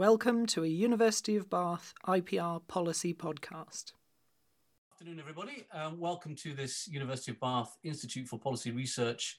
[0.00, 3.92] Welcome to a University of Bath IPR policy podcast.
[4.94, 5.66] Afternoon, everybody.
[5.74, 9.36] Um, welcome to this University of Bath Institute for Policy Research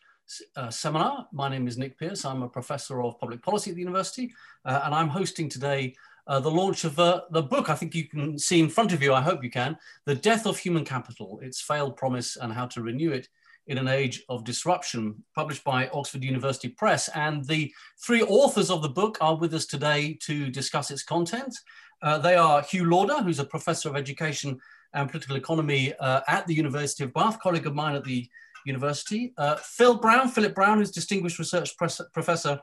[0.55, 1.27] uh, seminar.
[1.33, 2.25] My name is Nick Pearce.
[2.25, 5.95] I'm a professor of public policy at the university, uh, and I'm hosting today
[6.27, 9.01] uh, the launch of uh, the book I think you can see in front of
[9.01, 9.75] you, I hope you can,
[10.05, 13.29] The Death of Human Capital, Its Failed Promise and How to Renew It
[13.67, 17.07] in an Age of Disruption, published by Oxford University Press.
[17.09, 17.73] And the
[18.05, 21.55] three authors of the book are with us today to discuss its content.
[22.01, 24.59] Uh, they are Hugh Lauder, who's a professor of education
[24.93, 28.27] and political economy uh, at the University of Bath, colleague of mine at the
[28.65, 29.33] university.
[29.37, 31.71] Uh, Phil Brown, Philip Brown, who's distinguished research
[32.13, 32.59] professor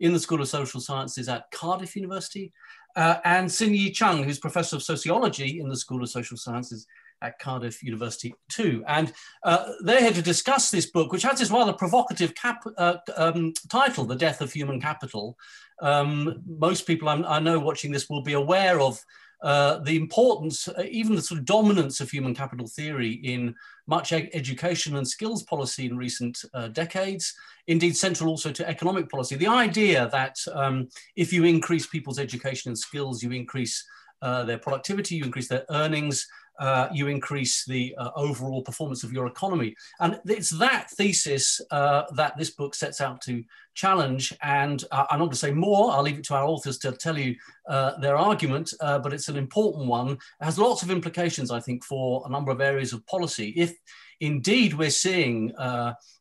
[0.00, 2.52] in the School of Social Sciences at Cardiff University,
[2.96, 6.86] uh, and Sin Yi Cheung, who's professor of sociology in the School of Social Sciences
[7.22, 8.84] at Cardiff University too.
[8.86, 12.98] And uh, they're here to discuss this book, which has this rather provocative cap, uh,
[13.16, 15.36] um, title, The Death of Human Capital.
[15.80, 19.04] Um, most people I'm, i know watching this will be aware of
[19.40, 23.54] uh, the importance, uh, even the sort of dominance of human capital theory in
[23.86, 27.34] much ed education and skills policy in recent uh, decades,
[27.68, 29.36] indeed central also to economic policy.
[29.36, 33.86] The idea that um, if you increase people's education and skills, you increase
[34.22, 36.26] uh, their productivity, you increase their earnings,
[36.58, 39.74] uh, you increase the uh, overall performance of your economy.
[40.00, 44.34] And it's that thesis uh, that this book sets out to challenge.
[44.42, 46.92] And uh, I'm not going to say more, I'll leave it to our authors to
[46.92, 47.36] tell you
[47.68, 50.12] uh, their argument, uh, but it's an important one.
[50.12, 53.52] It has lots of implications, I think, for a number of areas of policy.
[53.56, 53.74] If
[54.20, 55.52] indeed we're seeing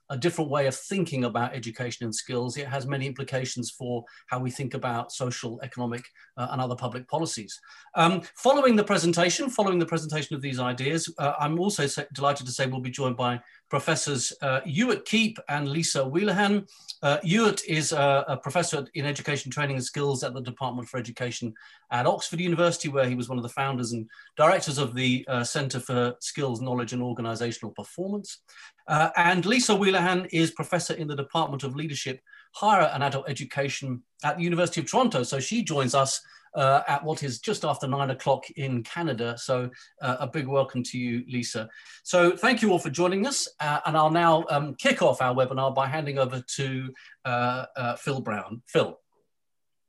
[0.10, 2.58] a different way of thinking about education and skills.
[2.58, 6.06] It has many implications for how we think about social, economic,
[6.38, 7.60] uh, and other public policies.
[7.96, 12.52] Um, following the presentation, following the presentation of these ideas, uh, I'm also delighted to
[12.52, 16.66] say we'll be joined by Professors uh, Ewart Keep and Lisa Wheelahan.
[17.04, 20.98] Uh, Ewart is a, a, professor in education training and skills at the Department for
[20.98, 21.54] Education
[21.92, 25.44] at Oxford University, where he was one of the founders and directors of the uh,
[25.44, 28.40] Centre for Skills, Knowledge and Organisational Performance.
[28.88, 32.22] Uh, and Lisa Wheelahan is professor in the Department of Leadership,
[32.54, 35.24] Higher and Adult Education at the University of Toronto.
[35.24, 36.22] So she joins us
[36.58, 39.38] uh, at what is just after nine o'clock in Canada.
[39.38, 39.70] So
[40.02, 41.70] uh, a big welcome to you, Lisa.
[42.04, 43.48] So thank you all for joining us.
[43.60, 47.96] Uh, and I'll now um, kick off our webinar by handing over to uh, uh,
[47.96, 48.64] Phil Brown.
[48.66, 49.00] Phil.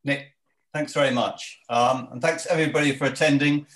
[0.05, 0.27] Nick,
[0.75, 1.59] thanks very much.
[1.71, 3.67] Um, and thanks everybody for attending.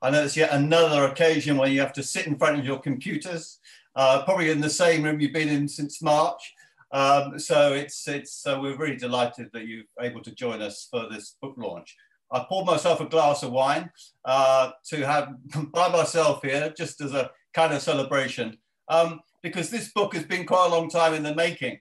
[0.00, 2.78] I know it's yet another occasion where you have to sit in front of your
[2.78, 3.58] computers,
[3.94, 6.54] uh, probably in the same room you've been in since March.
[6.92, 11.06] Um, so it's it's uh, we're really delighted that you're able to join us for
[11.08, 11.96] this book launch.
[12.32, 13.90] I poured myself a glass of wine
[14.24, 15.34] uh, to have
[15.72, 18.56] by myself here, just as a kind of celebration,
[18.88, 21.78] um, because this book has been quite a long time in the making.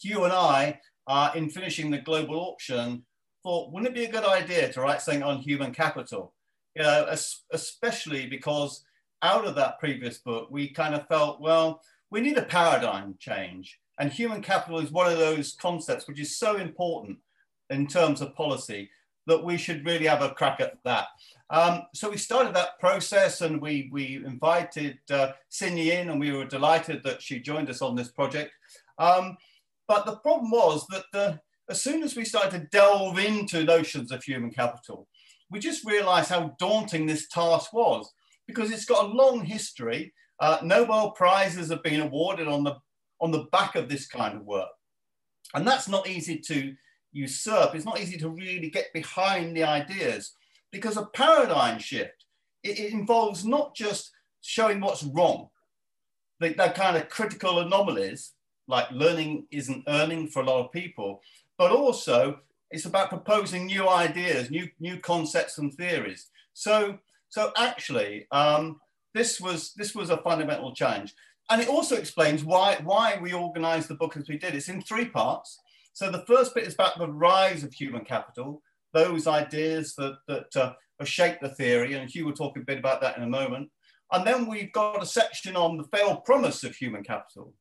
[0.00, 3.04] Hugh and I, uh, in finishing the global auction,
[3.42, 6.34] thought, wouldn't it be a good idea to write something on human capital?
[6.74, 7.14] You know,
[7.52, 8.84] especially because
[9.22, 11.80] out of that previous book, we kind of felt, well,
[12.10, 13.78] we need a paradigm change.
[13.98, 17.18] And human capital is one of those concepts which is so important
[17.70, 18.90] in terms of policy
[19.26, 21.06] that we should really have a crack at that.
[21.50, 26.44] Um, so we started that process and we, we invited uh, in and we were
[26.44, 28.52] delighted that she joined us on this project.
[28.98, 29.36] Um,
[29.86, 34.10] but the problem was that the, as soon as we started to delve into notions
[34.10, 35.06] of human capital,
[35.50, 38.12] we just realized how daunting this task was
[38.48, 40.12] because it's got a long history.
[40.40, 42.74] Uh, Nobel Prizes have been awarded on the,
[43.20, 44.68] on the back of this kind of work.
[45.54, 46.74] And that's not easy to,
[47.16, 50.32] usurp, it's not easy to really get behind the ideas
[50.70, 52.24] because a paradigm shift,
[52.62, 54.12] it, it involves not just
[54.42, 55.48] showing what's wrong,
[56.40, 58.32] the, the kind of critical anomalies,
[58.68, 61.20] like learning isn't earning for a lot of people,
[61.56, 62.40] but also
[62.70, 66.26] it's about proposing new ideas, new, new concepts and theories.
[66.52, 68.80] So, so actually, um,
[69.14, 71.14] this was this was a fundamental change.
[71.48, 74.54] and it also explains why why we organised the book as we did.
[74.54, 75.58] It's in three parts.
[75.96, 78.60] So the first bit is about the rise of human capital,
[78.92, 82.76] those ideas that, that uh, have shaped the theory, and Hugh will talk a bit
[82.76, 83.70] about that in a moment.
[84.12, 87.54] And then we've got a section on the failed promise of human capital.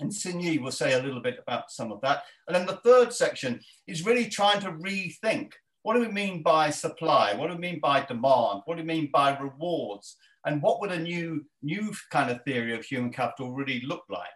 [0.00, 2.22] And Sin Yi will say a little bit about some of that.
[2.48, 5.52] And then the third section is really trying to rethink
[5.82, 7.34] what do we mean by supply?
[7.34, 8.62] What do we mean by demand?
[8.64, 10.16] What do we mean by rewards?
[10.46, 14.28] And what would a new, new kind of theory of human capital really look like?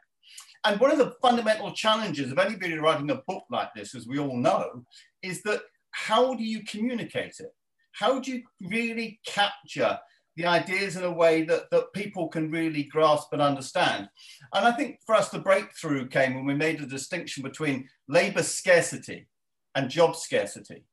[0.64, 4.18] And one of the fundamental challenges of anybody writing a book like this, as we
[4.18, 4.84] all know,
[5.22, 7.54] is that how do you communicate it?
[7.92, 9.98] How do you really capture
[10.36, 14.08] the ideas in a way that, that people can really grasp and understand?
[14.54, 18.42] And I think for us, the breakthrough came when we made a distinction between labor
[18.42, 19.28] scarcity
[19.74, 20.84] and job scarcity.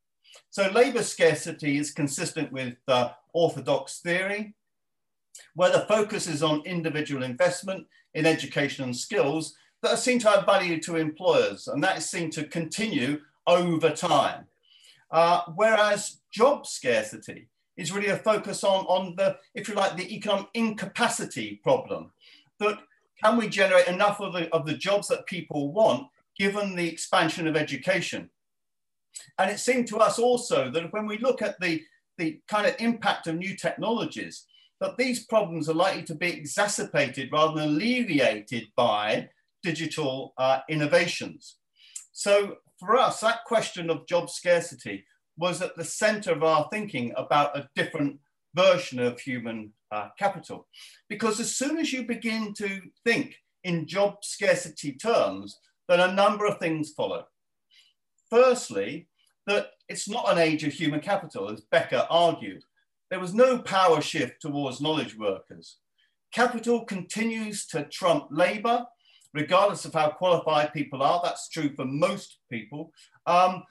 [0.49, 4.53] So labour scarcity is consistent with uh, orthodox theory,
[5.55, 10.45] where the focus is on individual investment in education and skills that seem to have
[10.45, 14.45] value to employers, and that seen to continue over time.
[15.09, 17.47] Uh, whereas job scarcity
[17.77, 22.11] is really a focus on, on the, if you like, the economic incapacity problem.
[22.59, 22.77] That
[23.23, 26.07] can we generate enough of the, of the jobs that people want
[26.37, 28.29] given the expansion of education?
[29.37, 31.81] And it seemed to us also that when we look at the,
[32.17, 34.45] the kind of impact of new technologies,
[34.79, 39.29] that these problems are likely to be exacerbated rather than alleviated by
[39.63, 41.57] digital uh, innovations.
[42.11, 45.05] So for us, that question of job scarcity
[45.37, 48.19] was at the center of our thinking about a different
[48.53, 50.67] version of human uh, capital.
[51.09, 56.45] Because as soon as you begin to think in job scarcity terms, then a number
[56.45, 57.25] of things follow.
[58.29, 59.07] Firstly,
[59.47, 62.63] that it's not an age of human capital, as Becker argued.
[63.09, 65.77] There was no power shift towards knowledge workers.
[66.31, 68.85] Capital continues to trump labor,
[69.33, 71.21] regardless of how qualified people are.
[71.23, 72.91] That's true for most people.
[73.25, 73.63] Um,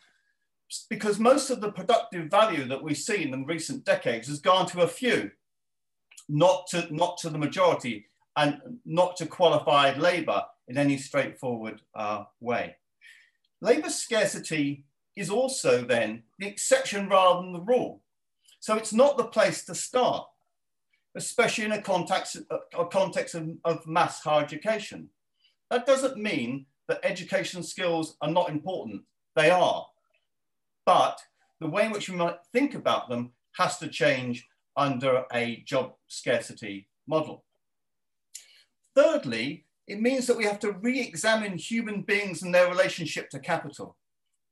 [0.89, 4.83] because most of the productive value that we've seen in recent decades has gone to
[4.83, 5.31] a few,
[6.29, 12.25] not to, not to the majority and not to qualified labor in any straightforward uh,
[12.41, 12.77] way.
[13.61, 14.85] Labor scarcity
[15.17, 18.01] is also then the exception rather than the rule.
[18.61, 20.27] So it's not the place to start,
[21.17, 22.37] especially in a context,
[22.79, 25.09] a context of, of mass higher education.
[25.71, 29.03] That doesn't mean that education skills are not important.
[29.37, 29.87] They are.
[30.85, 31.21] But
[31.61, 35.95] the way in which we might think about them has to change under a job
[36.09, 37.45] scarcity model.
[38.95, 43.97] Thirdly, it means that we have to re-examine human beings and their relationship to capital.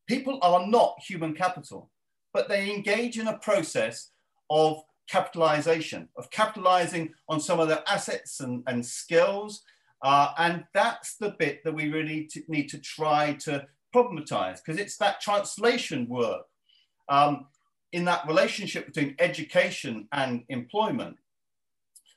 [0.06, 1.90] People are not human capital,
[2.32, 4.10] but they engage in a process
[4.50, 9.62] of capitalization, of capitalizing on some of their assets and, and skills.
[10.02, 14.96] Uh, and that's the bit that we really need to try to problematize because it's
[14.96, 16.46] that translation work
[17.08, 17.46] um,
[17.92, 21.16] in that relationship between education and employment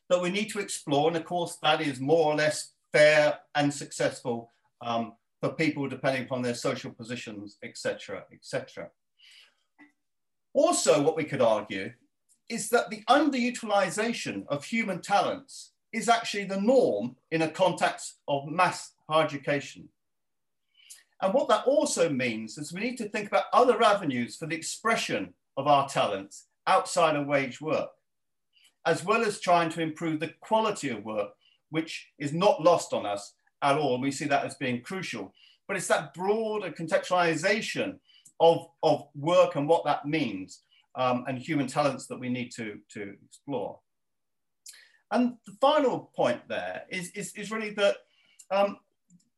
[0.09, 1.07] that we need to explore.
[1.07, 4.51] And of course, that is more or less fair and successful
[4.81, 8.89] um, for people depending upon their social positions, etc., etc.
[10.53, 11.91] Also, what we could argue
[12.49, 18.47] is that the underutilization of human talents is actually the norm in a context of
[18.47, 19.89] mass higher education.
[21.21, 24.55] And what that also means is we need to think about other avenues for the
[24.55, 27.89] expression of our talents outside of wage work,
[28.85, 31.29] as well as trying to improve the quality of work,
[31.69, 34.01] which is not lost on us at all.
[34.01, 35.33] We see that as being crucial.
[35.67, 37.99] But it's that broader contextualization
[38.39, 40.63] of, of work and what that means
[40.95, 43.79] um, and human talents that we need to, to explore.
[45.11, 47.97] And the final point there is, is, is really that
[48.49, 48.77] um,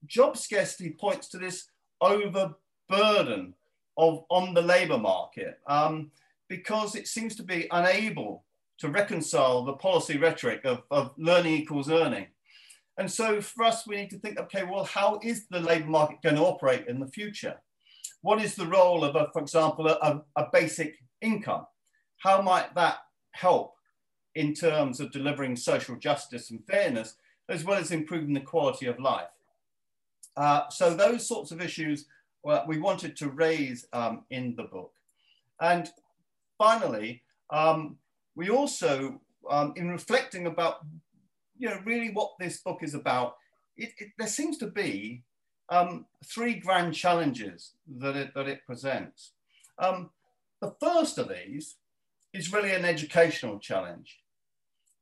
[0.06, 1.68] job scarcity points to this
[2.02, 3.54] overburden
[3.98, 6.12] of on the labour market um,
[6.48, 8.44] because it seems to be unable
[8.80, 12.28] to reconcile the policy rhetoric of, of learning equals earning.
[12.98, 16.22] And so for us, we need to think, okay, well, how is the labour market
[16.22, 17.56] going to operate in the future?
[18.22, 21.66] What is the role of, a, for example, a, a basic income?
[22.18, 22.98] How might that
[23.32, 23.73] help
[24.36, 27.16] in terms of delivering social justice and fairness,
[27.50, 29.28] as well as improving the quality of life?
[30.36, 32.06] Uh, so those sorts of issues
[32.44, 34.94] well, we wanted to raise um, in the book.
[35.60, 35.90] And
[36.58, 37.98] finally, um,
[38.36, 40.86] we also, um, in reflecting about,
[41.58, 43.38] you know, really what this book is about,
[43.78, 45.24] it, it, there seems to be
[45.70, 49.32] um, three grand challenges that it, that it presents.
[49.80, 50.10] Um,
[50.60, 51.76] the first of these
[52.34, 54.20] is really an educational challenge.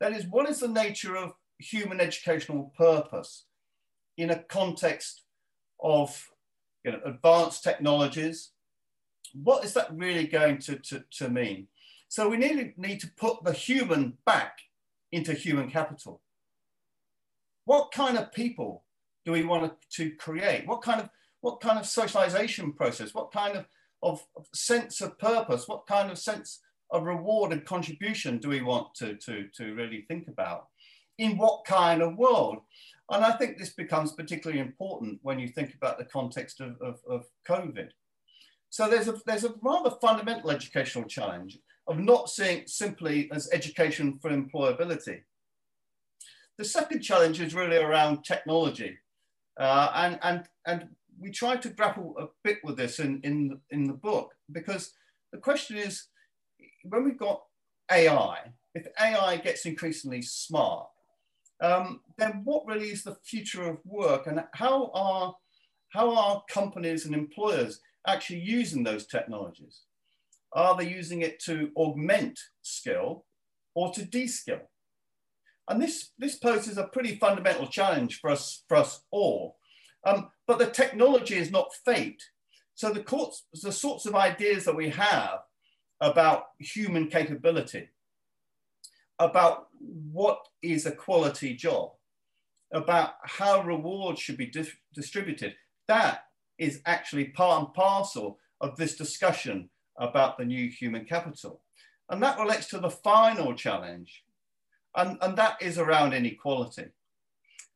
[0.01, 3.45] That is, what is the nature of human educational purpose?
[4.17, 5.23] in a context
[5.81, 6.29] of
[6.83, 8.51] you know, advanced technologies.
[9.33, 11.67] What is that really going to, to, to mean?
[12.07, 14.59] So we need, need to put the human back
[15.11, 16.21] into human capital.
[17.65, 18.83] What kind of people
[19.25, 20.67] do we want to create?
[20.67, 23.13] What kind of, what kind of socialization process?
[23.13, 23.65] What kind of,
[24.03, 25.67] of, of sense of purpose?
[25.67, 26.59] What kind of sense
[26.91, 30.67] of reward and contribution do we want to, to, to really think about?
[31.17, 32.57] In what kind of world?
[33.09, 36.99] And I think this becomes particularly important when you think about the context of, of,
[37.09, 37.89] of COVID.
[38.69, 44.17] So there's a, there's a rather fundamental educational challenge of not seeing simply as education
[44.21, 45.21] for employability.
[46.57, 48.97] The second challenge is really around technology.
[49.59, 50.87] Uh, and, and, and
[51.19, 54.93] we try to grapple a bit with this in, in, in the book because
[55.33, 56.07] the question is,
[56.83, 57.41] when we've got
[57.91, 58.37] AI,
[58.73, 60.87] if AI gets increasingly smart,
[61.61, 65.35] um, then what really is the future of work and how are,
[65.89, 69.81] how are companies and employers actually using those technologies?
[70.53, 73.25] Are they using it to augment skill
[73.75, 74.61] or to de-skill?
[75.69, 79.57] And this, this poses a pretty fundamental challenge for us, for us all.
[80.05, 82.21] Um, but the technology is not fate.
[82.73, 85.39] So the, courts, the sorts of ideas that we have
[86.01, 87.87] about human capability,
[89.19, 89.67] about
[90.11, 91.91] what is a quality job,
[92.73, 95.55] about how rewards should be di distributed,
[95.87, 96.25] that
[96.57, 101.61] is actually part and parcel of this discussion about the new human capital.
[102.09, 104.23] And that relates to the final challenge,
[104.95, 106.87] and, and that is around inequality.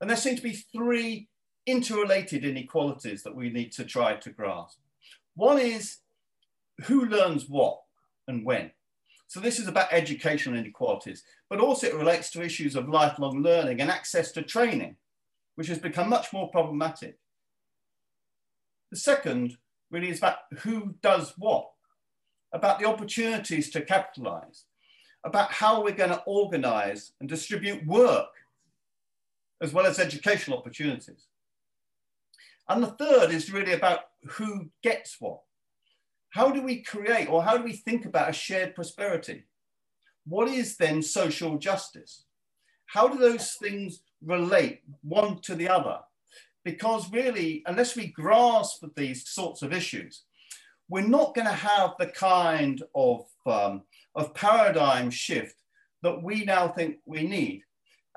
[0.01, 1.29] And there seem to be three
[1.65, 4.79] interrelated inequalities that we need to try to grasp.
[5.35, 5.97] One is
[6.83, 7.81] who learns what
[8.27, 8.71] and when.
[9.27, 13.81] So this is about educational inequalities, but also it relates to issues of lifelong learning
[13.81, 14.97] and access to training,
[15.55, 17.17] which has become much more problematic.
[18.91, 19.57] The second
[19.89, 21.69] really is about who does what,
[22.53, 24.65] about the opportunities to capitalize,
[25.23, 28.29] about how we're going to organize and distribute work,
[29.61, 31.25] as well as educational opportunities.
[32.69, 35.41] And the third is really about who gets what.
[36.35, 39.45] How do we create or how do we think about a shared prosperity?
[40.27, 42.25] What is then social justice?
[42.87, 45.99] How do those things relate one to the other?
[46.65, 50.23] Because really, unless we grasp these sorts of issues,
[50.89, 55.55] we're not going to have the kind of, um, of paradigm shift
[56.03, 57.63] that we now think we need.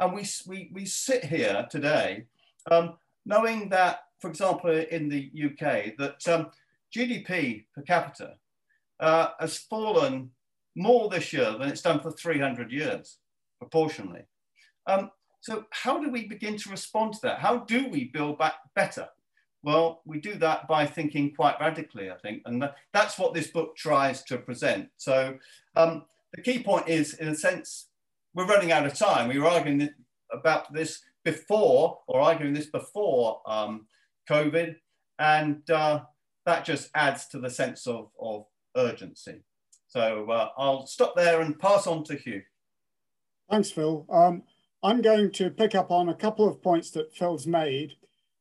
[0.00, 2.25] And we, we, we sit here today
[2.68, 2.94] um,
[3.25, 6.50] knowing that for example, in the UK, that um,
[6.95, 8.35] GDP per capita
[9.00, 10.30] uh, has fallen
[10.76, 13.18] more this year than it's done for 300 years,
[13.59, 14.23] proportionally.
[14.87, 17.38] Um, so how do we begin to respond to that?
[17.38, 19.09] How do we build back better?
[19.62, 23.76] Well, we do that by thinking quite radically, I think, and that's what this book
[23.76, 24.88] tries to present.
[24.97, 25.37] So
[25.76, 26.04] um,
[26.35, 27.88] the key point is, in a sense,
[28.35, 29.28] we're running out of time.
[29.28, 29.90] We were arguing
[30.33, 33.87] about this before, or arguing this before um,
[34.30, 34.76] COVID.
[35.18, 36.02] And uh,
[36.48, 39.42] that just adds to the sense of, of urgency.
[39.88, 42.42] So uh, I'll stop there and pass on to Hugh.
[43.50, 44.06] Thanks, Phil.
[44.10, 44.42] Um,
[44.82, 47.92] I'm going to pick up on a couple of points that Phil's made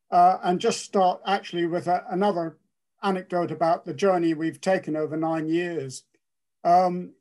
[0.10, 2.58] uh, and just start actually with a, another
[3.04, 6.04] anecdote about the journey we've taken over nine years.
[6.64, 7.12] Um,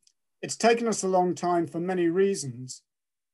[0.41, 2.83] it's taken us a long time for many reasons,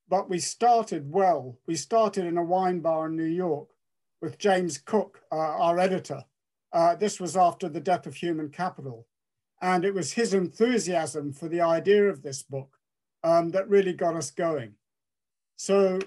[0.08, 1.58] but we started well.
[1.66, 3.68] We started in a wine bar in New York
[4.22, 6.24] with James Cook, uh, our editor.
[6.72, 9.06] Uh, this was after the death of human capital.
[9.60, 12.78] And it was his enthusiasm for the idea of this book
[13.22, 14.74] um, that really got us going.
[15.56, 16.00] So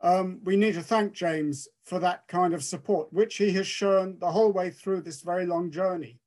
[0.00, 4.18] um, we need to thank James for that kind of support, which he has shown
[4.18, 6.20] the whole way through this very long journey.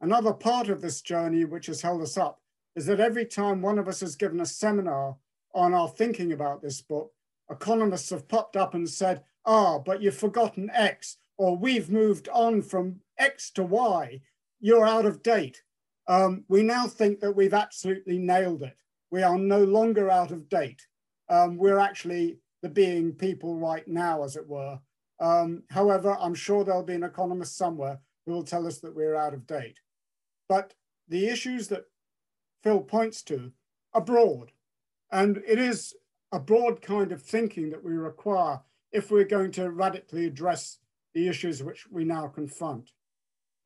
[0.00, 2.40] Another part of this journey, which has held us up,
[2.76, 5.16] is that every time one of us has given a seminar
[5.54, 7.12] on our thinking about this book,
[7.50, 12.60] economists have popped up and said, ah, but you've forgotten X, or we've moved on
[12.60, 14.20] from X to Y,
[14.60, 15.62] you're out of date.
[16.06, 18.76] Um, we now think that we've absolutely nailed it.
[19.10, 20.86] We are no longer out of date.
[21.30, 24.78] Um, we're actually the being people right now, as it were.
[25.18, 29.16] Um, however, I'm sure there'll be an economist somewhere who will tell us that we're
[29.16, 29.80] out of date.
[30.46, 30.74] But
[31.08, 31.84] the issues that
[32.62, 33.50] Phil points to
[33.94, 34.52] are broad.
[35.10, 35.94] And it is
[36.32, 38.60] a broad kind of thinking that we require
[38.92, 40.76] if we're going to radically address
[41.14, 42.90] the issues which we now confront.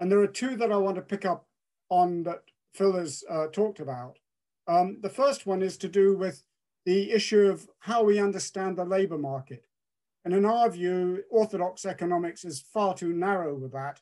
[0.00, 1.46] And there are two that I want to pick up
[1.88, 2.42] on that
[2.74, 4.18] Phil has uh, talked about.
[4.66, 6.42] Um, the first one is to do with
[6.84, 9.64] the issue of how we understand the labor market.
[10.24, 14.00] And in our view, orthodox economics is far too narrow with that.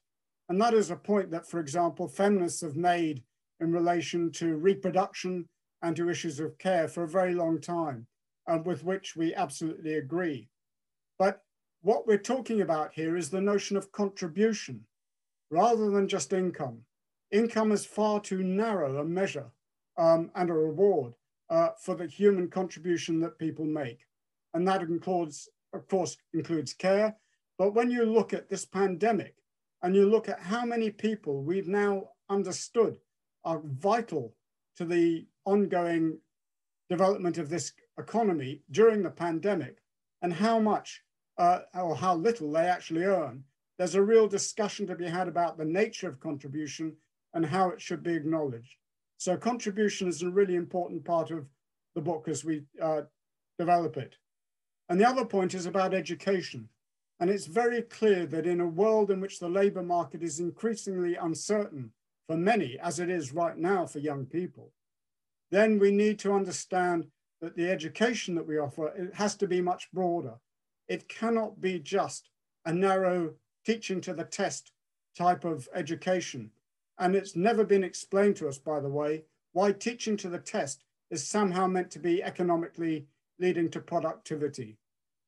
[0.49, 3.22] And that is a point that, for example, feminists have made
[3.61, 5.46] in relation to reproduction
[5.82, 8.06] and to issues of care for a very long time,
[8.46, 10.49] and with which we absolutely agree.
[11.18, 11.40] But
[11.82, 14.84] what we're talking about here is the notion of contribution
[15.50, 16.78] rather than just income.
[17.32, 19.50] Income is far too narrow a measure
[19.98, 21.14] um, and a reward
[21.50, 24.06] uh, for the human contribution that people make.
[24.54, 27.16] And that includes, of course, includes care.
[27.58, 29.34] But when you look at this pandemic
[29.82, 32.98] and you look at how many people we've now understood
[33.44, 34.34] are vital
[34.76, 36.18] to the ongoing
[36.88, 39.78] development of this economy during the pandemic,
[40.22, 41.02] and how much
[41.38, 43.44] uh, or how little they actually earn,
[43.78, 46.96] there's a real discussion to be had about the nature of contribution
[47.34, 48.76] and how it should be acknowledged.
[49.18, 51.46] So contribution is a really important part of
[51.94, 53.02] the book as we uh,
[53.58, 54.16] develop it.
[54.88, 56.68] And the other point is about education.
[57.20, 61.14] And it's very clear that in a world in which the labor market is increasingly
[61.14, 61.92] uncertain
[62.26, 64.72] for many, as it is right now for young people,
[65.50, 67.06] then we need to understand
[67.40, 70.34] that the education that we offer it has to be much broader.
[70.88, 72.28] It cannot be just
[72.64, 73.34] a narrow
[73.64, 74.72] teaching to the test
[75.16, 76.50] type of education.
[76.98, 80.84] And it's never been explained to us, by the way, why teaching to the test
[81.10, 83.06] is somehow meant to be economically
[83.38, 84.78] leading to productivity.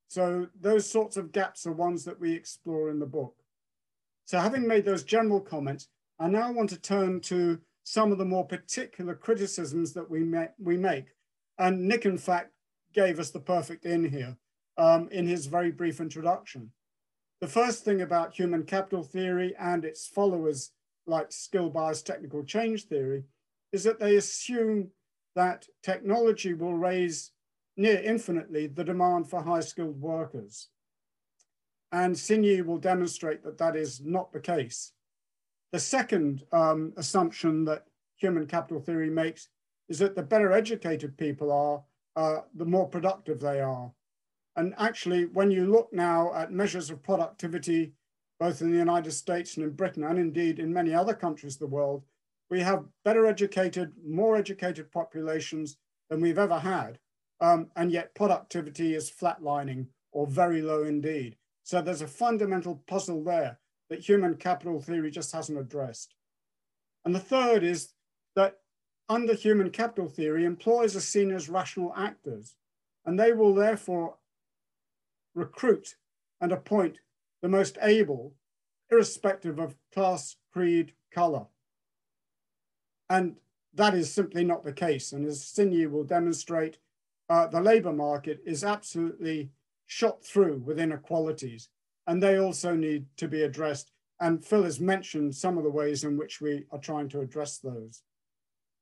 [0.09, 3.37] So those sorts of gaps are ones that we explore in the book.
[4.27, 8.25] So having made those general comments, I now want to turn to some of the
[8.25, 10.25] more particular criticisms that we,
[10.59, 11.07] we make.
[11.59, 12.53] And Nick, in fact,
[12.95, 14.37] gave us the perfect in here
[14.77, 16.71] um, in his very brief introduction.
[17.41, 20.73] The first thing about human capital theory and its followers
[21.07, 23.25] like skill bias technical change theory
[23.73, 24.91] is that they assume
[25.35, 27.33] that technology will raise
[27.77, 30.69] near infinitely the demand for high skilled workers.
[31.93, 34.93] And Sin Yi will demonstrate that that is not the case.
[35.73, 37.85] The second um, assumption that
[38.17, 39.49] human capital theory makes
[39.89, 41.83] is that the better educated people are,
[42.17, 43.93] uh, the more productive they are.
[44.57, 47.93] And actually, when you look now at measures of productivity,
[48.39, 51.61] both in the United States and in Britain, and indeed in many other countries of
[51.61, 52.05] the world,
[52.51, 55.77] we have better educated, more educated populations
[56.09, 56.99] than we've ever had.
[57.41, 61.37] Um, and yet productivity is flatlining or very low indeed.
[61.65, 63.59] So there's a fundamental puzzle there
[63.91, 66.15] that human capital theory just hasn't addressed.
[67.05, 67.93] And the third is
[68.37, 68.59] that
[69.09, 72.55] under human capital theory, employers are seen as rational actors,
[73.05, 74.17] and they will therefore
[75.35, 75.97] recruit
[76.41, 76.99] and appoint
[77.43, 78.35] the most able,
[78.91, 81.47] irrespective of class, creed, color.
[83.11, 83.37] And
[83.75, 85.13] that is simply not the case.
[85.13, 86.79] And as Sin Yi will demonstrate,
[87.29, 89.51] uh, the labor market is absolutely
[89.87, 91.69] shot through with inequalities,
[92.07, 93.91] and they also need to be addressed.
[94.21, 97.59] And Phil has mentioned some of the ways in which we are trying to address
[97.59, 98.03] those.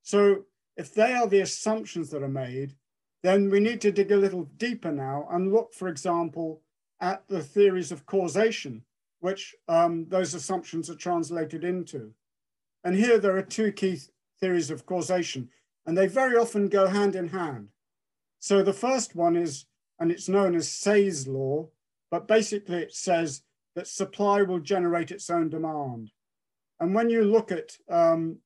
[0.02, 0.44] So
[0.76, 2.74] if they are the assumptions that are made,
[3.22, 6.60] then we need to dig a little deeper now and look, for example,
[7.00, 8.84] at the theories of causation,
[9.20, 12.12] which um, those assumptions are translated into.
[12.84, 14.00] And here there are two key
[14.40, 15.48] theories of causation,
[15.86, 17.68] and they very often go hand in hand.
[18.40, 19.66] So the first one is,
[20.00, 21.68] and it's known as Say's law,
[22.10, 23.42] but basically it says
[23.76, 26.10] that supply will generate its own demand.
[26.80, 28.38] And when you look at um,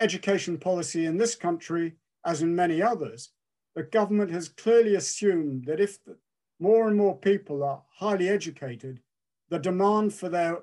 [0.00, 3.30] education policy in this country, as in many others,
[3.76, 5.98] the government has clearly assumed that if
[6.58, 9.00] more and more people are highly educated,
[9.50, 10.62] the demand for their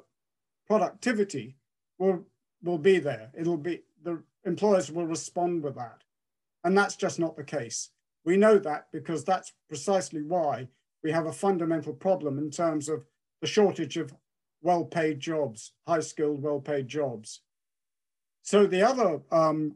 [0.67, 1.55] productivity
[1.99, 2.25] will,
[2.63, 3.31] will be there.
[3.37, 6.01] It'll be, the employers will respond with that.
[6.63, 7.91] And that's just not the case.
[8.25, 10.67] We know that because that's precisely why
[11.03, 13.05] we have a fundamental problem in terms of
[13.41, 14.11] the shortage of
[14.63, 17.41] well-paid jobs, high-skilled, well-paid jobs.
[18.41, 19.75] So the other um,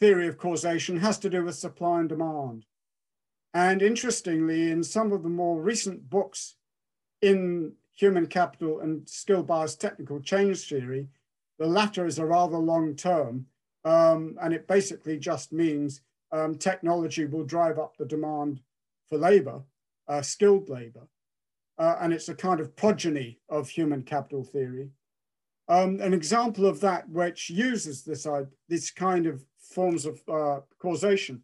[0.00, 2.64] theory of causation has to do with supply and demand.
[3.52, 6.56] And interestingly, in some of the more recent books
[7.20, 11.08] in human capital and skill bias technical change theory,
[11.58, 13.46] the latter is a rather long term,
[13.84, 16.00] um, and it basically just means
[16.32, 18.60] um, technology will drive up the demand
[19.08, 19.62] for labor,
[20.08, 21.06] uh, skilled labor.
[21.78, 24.90] Uh, and it's a kind of progeny of human capital theory.
[25.68, 30.60] Um, an example of that which uses this, uh, this kind of forms of uh,
[30.78, 31.42] causation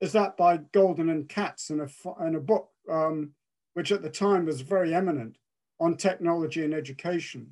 [0.00, 1.88] is that by Goldin and Katz in a,
[2.26, 3.30] in a book, um,
[3.74, 5.36] which at the time was very eminent
[5.80, 7.50] on technology and education,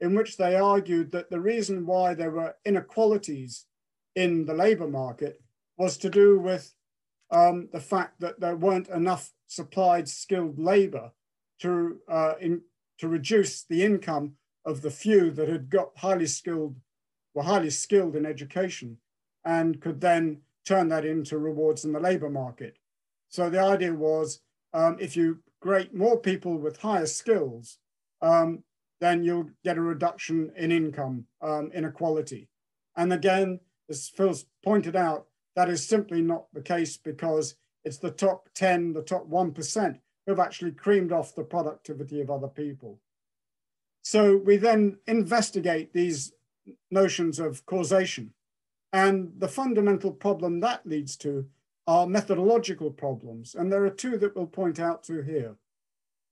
[0.00, 3.66] in which they argued that the reason why there were inequalities
[4.16, 5.40] in the labor market
[5.76, 6.74] was to do with
[7.30, 11.10] um, the fact that there weren't enough supplied skilled labor
[11.60, 12.60] to, uh, in,
[12.98, 16.76] to reduce the income of the few that had got highly skilled,
[17.34, 18.98] were highly skilled in education
[19.44, 22.78] and could then turn that into rewards in the labor market.
[23.28, 24.40] So the idea was
[24.72, 27.78] um, if you create more people with higher skills,
[28.22, 28.62] um,
[29.00, 32.48] then you'll get a reduction in income um, inequality.
[32.96, 35.26] And again, as Phil's pointed out,
[35.56, 40.40] that is simply not the case because it's the top 10, the top 1% who've
[40.40, 42.98] actually creamed off the productivity of other people.
[44.02, 46.32] So we then investigate these
[46.90, 48.32] notions of causation.
[48.94, 51.46] And the fundamental problem that leads to
[51.84, 53.56] are methodological problems.
[53.56, 55.56] And there are two that we'll point out to here.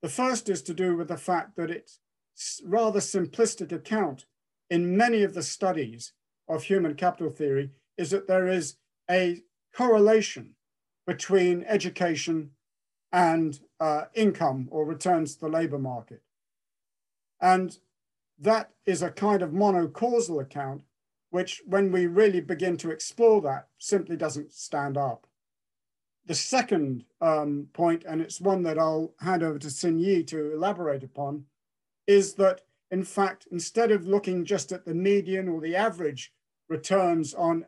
[0.01, 1.99] The first is to do with the fact that it's
[2.65, 4.27] rather simplistic account
[4.71, 6.13] in many of the studies
[6.49, 8.77] of human capital theory is that there is
[9.11, 9.43] a
[9.75, 10.55] correlation
[11.05, 12.53] between education
[13.11, 16.23] and uh, income or returns to the labor market.
[17.41, 17.77] And
[18.39, 20.83] that is a kind of monocausal account,
[21.33, 25.27] which when we really begin to explore that simply doesn't stand up.
[26.27, 30.53] The second um, point, and it's one that I'll hand over to Sin Yi to
[30.53, 31.47] elaborate upon,
[32.07, 36.35] is that in fact, instead of looking just at the median or the average
[36.69, 37.65] returns on,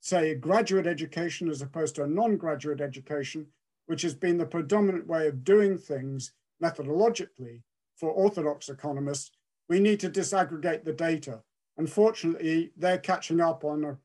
[0.00, 3.48] say, graduate education as opposed to a non-graduate education,
[3.84, 7.60] which has been the predominant way of doing things methodologically
[7.96, 9.32] for orthodox economists,
[9.68, 11.42] we need to disaggregate the data.
[11.78, 13.98] Unfortunately, they're catching up on a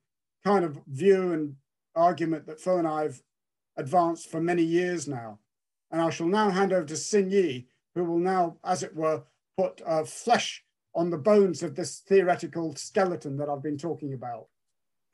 [0.43, 1.55] kind of view and
[1.95, 3.21] argument that Phil and I have
[3.75, 5.39] advanced for many years now.
[5.91, 9.23] And I shall now hand over to Sin Yi, who will now, as it were,
[9.57, 10.63] put uh, flesh
[10.95, 14.47] on the bones of this theoretical skeleton that I've been talking about.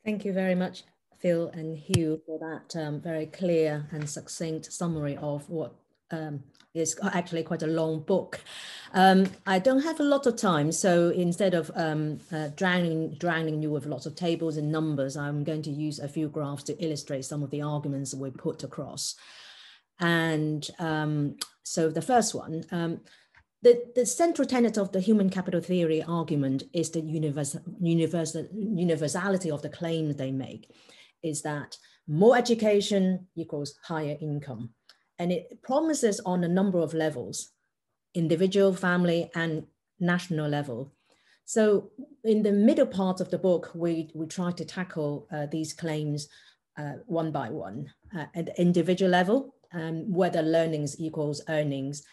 [0.03, 0.83] Thank you very much,
[1.19, 5.75] Phil and Hugh, for that um, very clear and succinct summary of what
[6.11, 8.39] um, is actually quite a long book.
[8.93, 13.61] Um, I don't have a lot of time, so instead of um, uh, drowning, drowning
[13.61, 16.83] you with lots of tables and numbers, I'm going to use a few graphs to
[16.83, 19.15] illustrate some of the arguments we put across.
[19.99, 23.01] And um, so the first one, um,
[23.61, 29.51] the, the central tenet of the human capital theory argument is the universal, universal, universality
[29.51, 30.71] of the claim they make,
[31.21, 31.77] is that
[32.07, 34.69] more education equals higher income.
[35.19, 37.51] And it promises on a number of levels,
[38.15, 39.67] individual, family, and
[39.99, 40.93] national level.
[41.45, 41.91] So
[42.23, 46.27] in the middle part of the book, we, we try to tackle uh, these claims
[46.77, 52.03] uh, one by one uh, at the individual level, um, whether learnings equals earnings,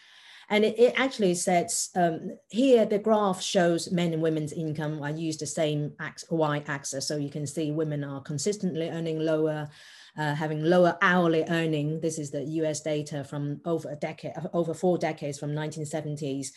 [0.49, 5.03] and it, it actually says um, here the graph shows men and women's income.
[5.03, 5.93] I use the same
[6.29, 7.07] y axis.
[7.07, 9.69] So you can see women are consistently earning lower,
[10.17, 11.99] uh, having lower hourly earning.
[12.01, 16.47] This is the US data from over a decade, over four decades from 1970s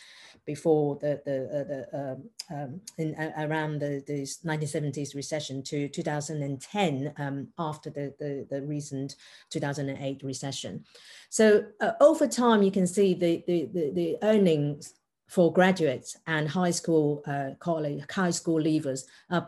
[0.45, 7.13] before the the, uh, the um, um, in around the, the 1970s recession to 2010
[7.17, 9.15] um, after the, the, the recent
[9.51, 10.83] 2008 recession.
[11.29, 14.93] So uh, over time, you can see the the the, the earnings
[15.31, 19.05] for graduates and high school uh, college high school leavers.
[19.29, 19.41] Uh,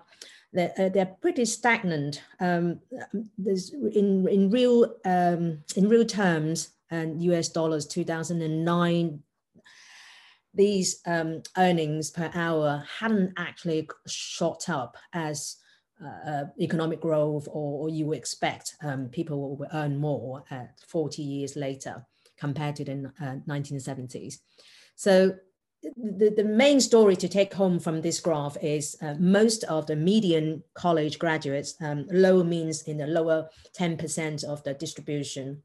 [0.54, 2.22] they're, uh, they're pretty stagnant.
[2.40, 2.80] Um,
[3.38, 9.22] there's in in real um, in real terms and US dollars 2009
[10.56, 15.58] these um, earnings per hour hadn't actually shot up as
[16.06, 21.24] uh, economic growth or, or, you would expect um, people will earn more at 40
[21.24, 22.06] years later
[22.38, 24.36] compared to the uh, 1970s.
[24.96, 25.34] So
[25.96, 29.96] the, the main story to take home from this graph is uh, most of the
[29.96, 35.62] median college graduates, um, low means in the lower 10% of the distribution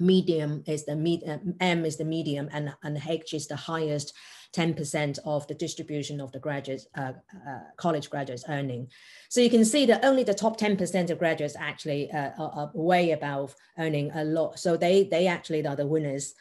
[0.00, 4.12] medium is the med, uh, M is the medium and, and H is the highest
[4.54, 7.12] 10% of the distribution of the graduates, uh,
[7.48, 8.88] uh, college graduates earning.
[9.28, 12.70] So you can see that only the top 10% of graduates actually uh, are, are,
[12.74, 14.58] way above earning a lot.
[14.58, 16.34] So they, they actually are the winners.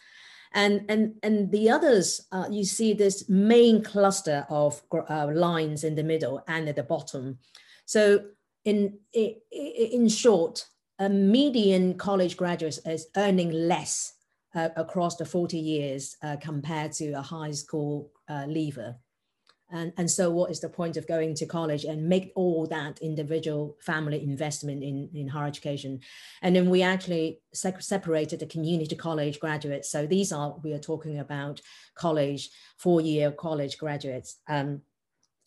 [0.53, 5.95] And, and, and the others, uh, you see this main cluster of uh, lines in
[5.95, 7.39] the middle and at the bottom.
[7.85, 8.25] So
[8.65, 10.65] in, in short,
[10.99, 14.13] a median college graduate is earning less
[14.55, 18.95] uh, across the 40 years uh, compared to a high school uh, leaver.
[19.73, 22.99] And, and so what is the point of going to college and make all that
[23.01, 25.99] individual family investment in, in higher education?
[26.43, 29.89] And then we actually se separated the community college graduates.
[29.89, 31.59] So these are, we are talking about
[31.95, 34.39] college, four-year college graduates.
[34.47, 34.81] Um,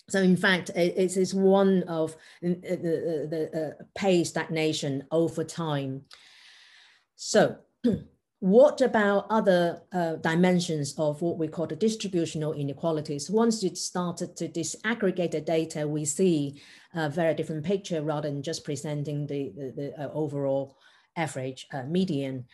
[0.08, 6.02] so in fact, it is one of the, the, the uh, pay stagnation over time.
[7.14, 7.58] So
[8.40, 13.30] what about other uh, dimensions of what we call the distributional inequalities?
[13.30, 16.60] Once you started to disaggregate the data, we see
[16.94, 20.76] a very different picture rather than just presenting the, the, the uh, overall
[21.16, 22.44] average uh, median.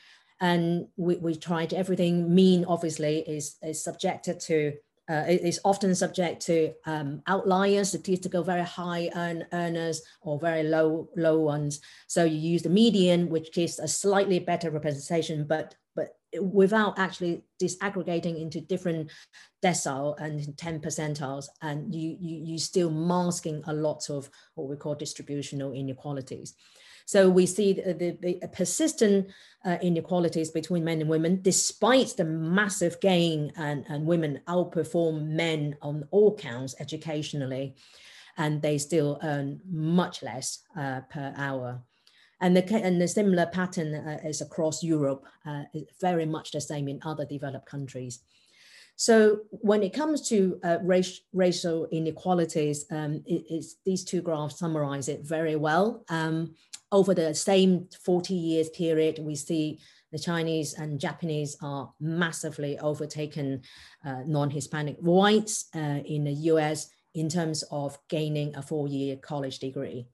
[0.41, 2.33] And we, we tried everything.
[2.33, 4.75] Mean obviously is, is subjected to
[5.11, 11.09] uh, is often subject to um, outliers, statistical very high earn, earners or very low
[11.17, 11.81] low ones.
[12.07, 17.43] So you use the median, which gives a slightly better representation, but but without actually
[17.61, 19.11] disaggregating into different
[19.63, 24.77] decile and 10 percentiles, and you, you, you still masking a lot of what we
[24.77, 26.55] call distributional inequalities.
[27.07, 29.29] So we see the, the, the persistent
[29.65, 35.77] uh, inequalities between men and women, despite the massive gain and, and women outperform men
[35.83, 37.75] on all counts educationally.
[38.37, 41.83] and they still earn much less uh, per hour.
[42.41, 45.65] And the, and the similar pattern uh, is across Europe, uh,
[46.01, 48.21] very much the same in other developed countries.
[48.97, 55.09] So when it comes to uh, race, racial inequalities, um, it, these two graphs summarize
[55.09, 56.05] it very well.
[56.09, 56.55] Um,
[56.93, 59.81] over the same 40 years period, we see
[60.13, 63.63] the Chinese and Japanese are massively overtaken
[64.05, 70.07] uh, non-Hispanic whites uh, in the US in terms of gaining a four-year college degree.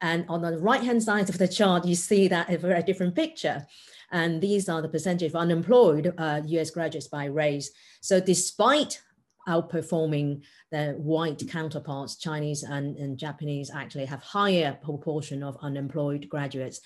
[0.00, 3.66] And on the right-hand side of the chart, you see that a very different picture.
[4.14, 7.72] And these are the percentage of unemployed uh, US graduates by race.
[8.00, 9.02] So despite
[9.48, 16.80] outperforming their white counterparts, Chinese and, and Japanese actually have higher proportion of unemployed graduates.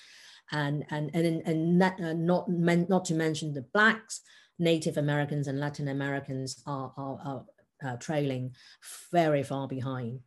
[0.51, 4.21] And, and, and, and not, uh, not, not to mention the blacks,
[4.57, 7.45] Native Americans and Latin Americans are, are, are
[7.85, 8.55] uh, trailing
[9.11, 10.21] very far behind.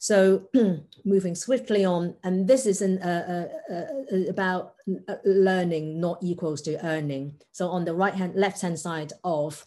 [0.00, 0.48] So
[1.04, 4.74] moving swiftly on, and this is an, uh, uh, uh, about
[5.26, 7.34] learning not equals to earning.
[7.52, 9.62] So on the right hand, left hand side of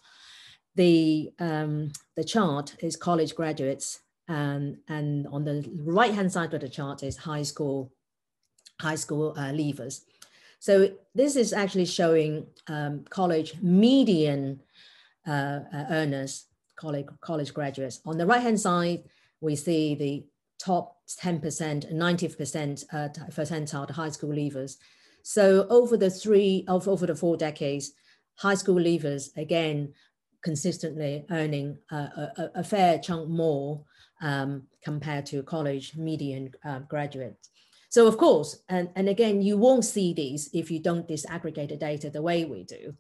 [0.74, 6.62] the, um, the chart is college graduates, and, and on the right hand side of
[6.62, 7.92] the chart is high school,
[8.82, 10.02] high school uh, leavers.
[10.58, 14.62] So this is actually showing um, college median
[15.28, 18.00] uh, uh, earners, college, college graduates.
[18.04, 19.04] On the right hand side,
[19.44, 20.26] we see the
[20.58, 24.78] top 10%, 90% uh, percentile, the high school leavers.
[25.24, 27.92] So over the three, of over the four decades,
[28.36, 29.94] high school leavers, again,
[30.44, 33.84] consistently earning a, a, a fair chunk more
[34.22, 37.50] um, compared to college median uh, graduates.
[37.90, 41.78] So of course, and, and again, you won't see these if you don't disaggregate the
[41.78, 42.96] data the way we do.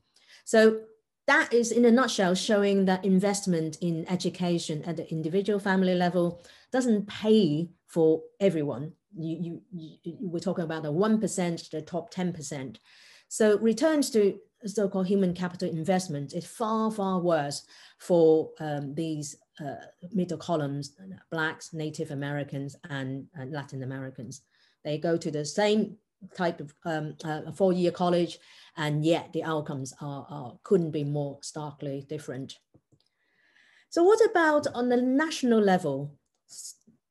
[0.45, 0.81] So
[1.27, 6.43] that is in a nutshell showing that investment in education at the individual family level
[6.71, 8.93] doesn't pay for everyone.
[9.15, 12.77] You, you, you, we're talking about the 1%, the top 10%.
[13.29, 17.65] So returns to so-called human capital investment is far, far worse
[17.99, 19.75] for um, these uh,
[20.11, 20.95] middle columns,
[21.31, 24.41] Blacks, Native Americans, and, and, Latin Americans.
[24.83, 25.97] They go to the same
[26.35, 28.39] type of um, uh, four-year college,
[28.77, 32.57] and yet the outcomes are, are, couldn't be more starkly different.
[33.89, 36.15] So what about on the national level?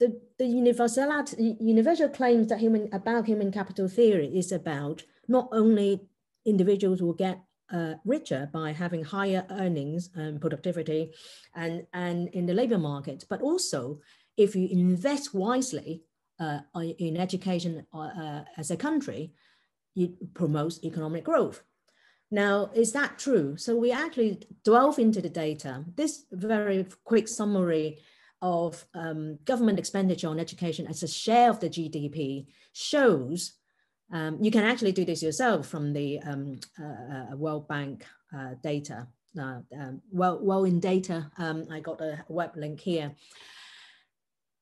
[0.01, 6.01] The, the universality, universal claims that human about human capital theory is about not only
[6.44, 7.38] individuals will get
[7.72, 11.12] uh, richer by having higher earnings and productivity
[11.55, 14.01] and, and in the labor market, but also
[14.37, 16.03] if you invest wisely
[16.42, 19.33] uh, in education uh, uh as a country,
[19.94, 21.62] it promotes economic growth.
[22.31, 23.57] Now, is that true?
[23.57, 25.85] So we actually delve into the data.
[25.94, 27.98] This very quick summary
[28.40, 33.52] of um, government expenditure on education as a share of the GDP shows
[34.12, 38.05] um, you can actually do this yourself from the um, uh, uh World Bank
[38.37, 39.09] uh, data.
[39.38, 43.12] Uh, um, well, well, in data, um, I got a web link here.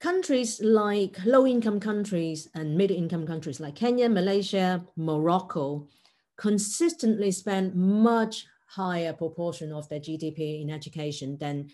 [0.00, 5.88] Countries like low-income countries and middle-income countries like Kenya, Malaysia, Morocco,
[6.38, 11.68] consistently spend much higher proportion of their GDP in education than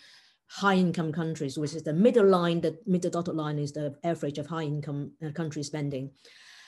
[0.48, 2.60] high-income countries, which is the middle line.
[2.60, 6.10] The middle dotted line is the average of high-income uh, country spending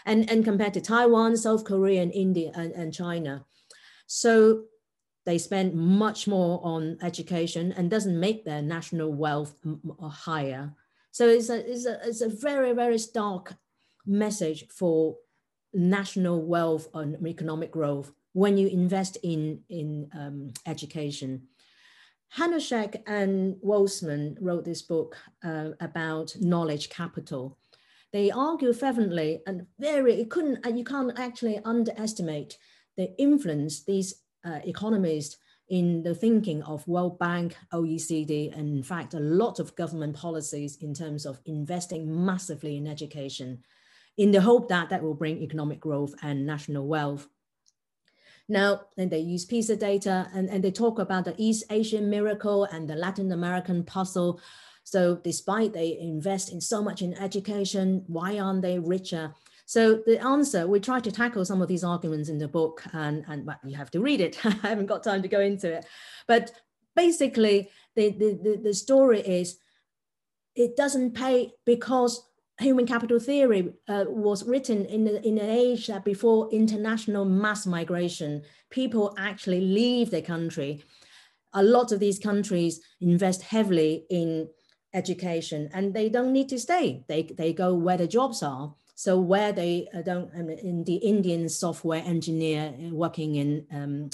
[0.07, 3.45] and, and compared to Taiwan, South Korea, and India and, and China.
[4.07, 4.65] So
[5.27, 9.57] they spend much more on education and doesn't make their national wealth
[10.01, 10.73] higher.
[11.19, 13.55] So it's a, it's a, it's a very, very stark
[14.07, 15.17] message for
[15.75, 21.49] national wealth and economic growth when you invest in, in um, education.
[22.37, 27.59] Hanushek and Woessmann wrote this book uh, about knowledge capital
[28.13, 32.57] they argue fervently and very, it couldn't, you can't actually underestimate
[32.97, 35.37] the influence these uh, economists
[35.69, 40.77] in the thinking of World Bank, OECD, and in fact, a lot of government policies
[40.81, 43.63] in terms of investing massively in education
[44.17, 47.29] in the hope that that will bring economic growth and national wealth.
[48.49, 52.65] Now, and they use PISA data and, and they talk about the East Asian miracle
[52.65, 54.41] and the Latin American puzzle
[54.89, 59.35] so despite they invest in so much in education, why aren't they richer?
[59.69, 63.23] So the answer, we try to tackle some of these arguments in the book and,
[63.29, 64.39] and well, you have to read it.
[64.47, 65.85] I haven't got time to go into it.
[66.27, 66.53] But
[66.97, 69.59] basically the, the, the, the story is
[70.55, 75.89] it doesn't pay because human capital theory uh, was written in, the, in an age
[75.89, 80.83] that before international mass migration, people actually leave their country.
[81.53, 84.49] A lot of these countries invest heavily in
[84.95, 87.05] education and they don't need to stay.
[87.07, 88.75] They, they go where the jobs are.
[88.99, 94.11] So where they uh, don't, um, in the Indian software engineer working in um,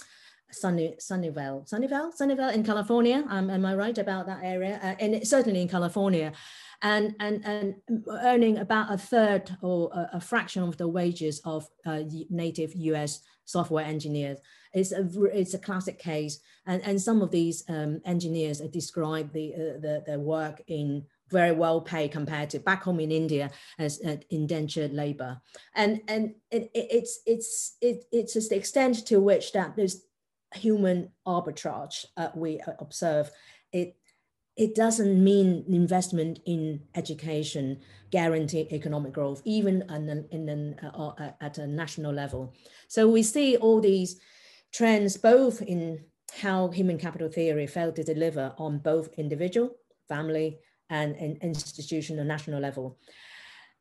[0.53, 3.25] Sunny, Sunnyvale, Sunnyvale, Sunnyvale in California.
[3.31, 4.79] Um, am I right about that area?
[4.83, 6.35] Uh, and certainly in California,
[6.83, 7.77] and and and
[8.25, 13.21] earning about a third or a, a fraction of the wages of uh, native U.S.
[13.47, 14.37] software engineers.
[14.75, 19.55] It's a it's a classic case, and and some of these um, engineers describe the,
[19.55, 24.01] uh, the the work in very well paid compared to back home in India as
[24.31, 25.41] indentured labor.
[25.75, 30.03] And, and it, it, it's, it's, it, it's just the extent to which that there's
[30.55, 33.31] human arbitrage uh, we observe.
[33.73, 33.97] It,
[34.57, 41.31] it doesn't mean investment in education guarantee economic growth, even in, in, in uh, uh,
[41.41, 42.55] at a national level.
[42.87, 44.21] So we see all these
[44.73, 46.05] trends both in
[46.41, 49.71] how human capital theory failed to deliver on both individual,
[50.09, 50.59] family,
[50.91, 52.99] and, institutional national level.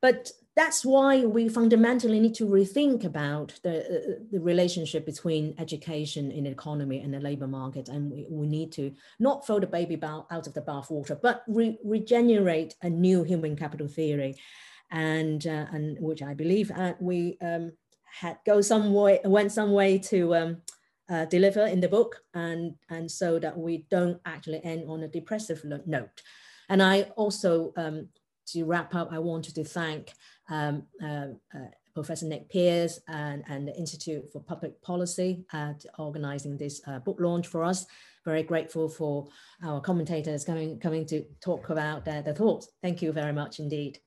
[0.01, 6.29] But that's why we fundamentally need to rethink about the, uh, the relationship between education
[6.29, 7.89] in the economy and the labor market.
[7.89, 11.79] And we, we need to not throw the baby out of the bathwater, but re
[11.83, 14.35] regenerate a new human capital theory.
[14.91, 17.71] And, uh, and which I believe uh, we um,
[18.03, 20.57] had go some way, went some way to um,
[21.09, 22.21] uh, deliver in the book.
[22.33, 26.21] And, and so that we don't actually end on a depressive note.
[26.69, 28.07] And I also, um,
[28.47, 30.13] to wrap up, I wanted to thank
[30.49, 36.57] um, uh, uh, Professor Nick Pearce and, and the Institute for Public Policy at organizing
[36.57, 37.85] this uh, book launch for us.
[38.25, 39.27] Very grateful for
[39.63, 42.69] our commentators coming, coming to talk about their, their thoughts.
[42.81, 43.99] Thank you very much indeed.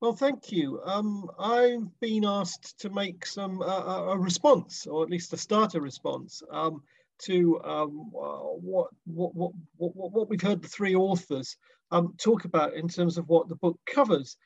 [0.00, 0.80] Well, thank you.
[0.84, 5.74] Um, I've been asked to make some uh, a response, or at least to start
[5.74, 6.82] a response um,
[7.22, 11.56] to um, what, what, what, what, what we've heard the three authors
[11.90, 14.36] um, talk about in terms of what the book covers.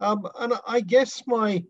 [0.00, 1.64] Um, and I guess my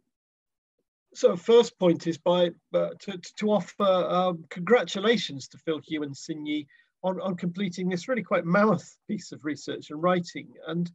[1.14, 6.02] sort of first point is by uh, to, to offer um, congratulations to Phil Hugh
[6.02, 6.66] and Sin Yi
[7.02, 10.48] on, on completing this really quite mammoth piece of research and writing.
[10.66, 10.90] And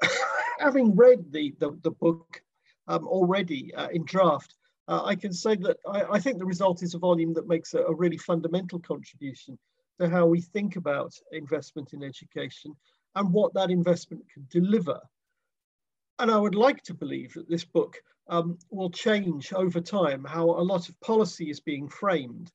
[0.58, 2.42] having read the, the, the book
[2.88, 4.54] um, already uh, in draft,
[4.88, 7.74] uh, I can say that I, I, think the result is a volume that makes
[7.74, 9.58] a, a really fundamental contribution
[10.00, 12.74] to how we think about investment in education
[13.14, 15.00] and what that investment can deliver.
[16.18, 17.96] And I would like to believe that this book
[18.28, 22.50] um, will change over time how a lot of policy is being framed.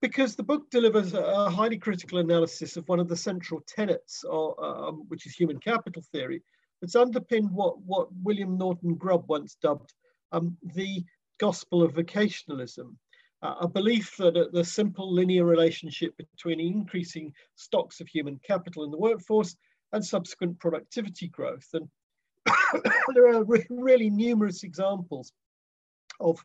[0.00, 4.58] Because the book delivers a highly critical analysis of one of the central tenets, of,
[4.58, 6.42] um, which is human capital theory,
[6.80, 9.94] that's underpinned what, what William Norton Grubb once dubbed
[10.32, 11.04] um, the
[11.42, 12.94] gospel of vocationalism,
[13.42, 18.92] uh, a belief that the simple linear relationship between increasing stocks of human capital in
[18.92, 19.56] the workforce
[19.92, 21.66] and subsequent productivity growth.
[21.74, 21.88] And
[23.14, 25.32] there are re really numerous examples
[26.20, 26.38] of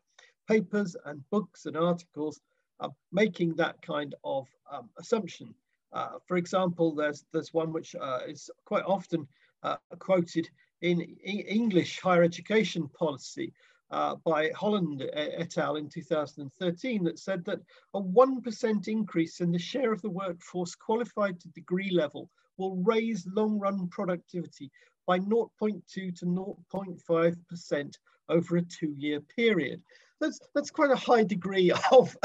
[0.47, 2.41] papers and books and articles
[2.79, 5.53] uh, making that kind of um, assumption.
[5.93, 9.27] Uh, for example, there's, there's one which uh, is quite often
[9.61, 10.49] uh, quoted
[10.81, 13.53] in e English higher education policy
[13.91, 15.77] uh, by Holland et al.
[15.77, 17.61] in 2013 that said that
[17.93, 23.27] a 1% increase in the share of the workforce qualified to degree level will raise
[23.27, 24.71] long run productivity
[25.05, 27.97] by 0.2 to 0.5%
[28.29, 29.81] over a two year period.
[30.19, 32.15] That's, that's quite a high degree of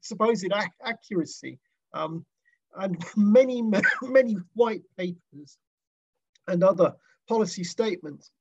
[0.00, 1.58] supposed ac accuracy.
[1.94, 2.24] Um,
[2.76, 3.62] and many,
[4.02, 5.58] many white papers
[6.48, 6.94] and other
[7.28, 8.32] policy statements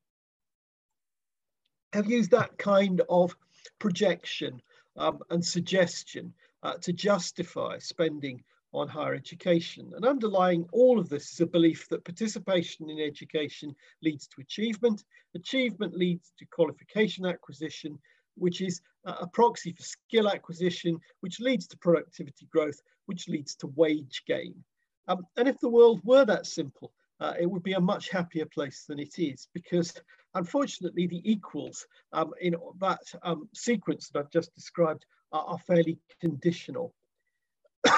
[1.96, 3.36] have used that kind of
[3.80, 4.62] projection
[4.98, 9.94] um, and suggestion uh, to justify spending on higher education.
[9.96, 15.04] And underlying all of this is a belief that participation in education leads to achievement,
[15.34, 17.98] achievement leads to qualification acquisition,
[18.36, 23.68] which is a proxy for skill acquisition, which leads to productivity growth, which leads to
[23.68, 24.56] wage gain.
[25.08, 26.92] Um, and if the world were that simple,
[27.22, 29.94] uh, it would be a much happier place than it is because
[30.36, 35.98] unfortunately the equals um, in that um, sequence that I've just described are, are fairly
[36.22, 36.94] conditional.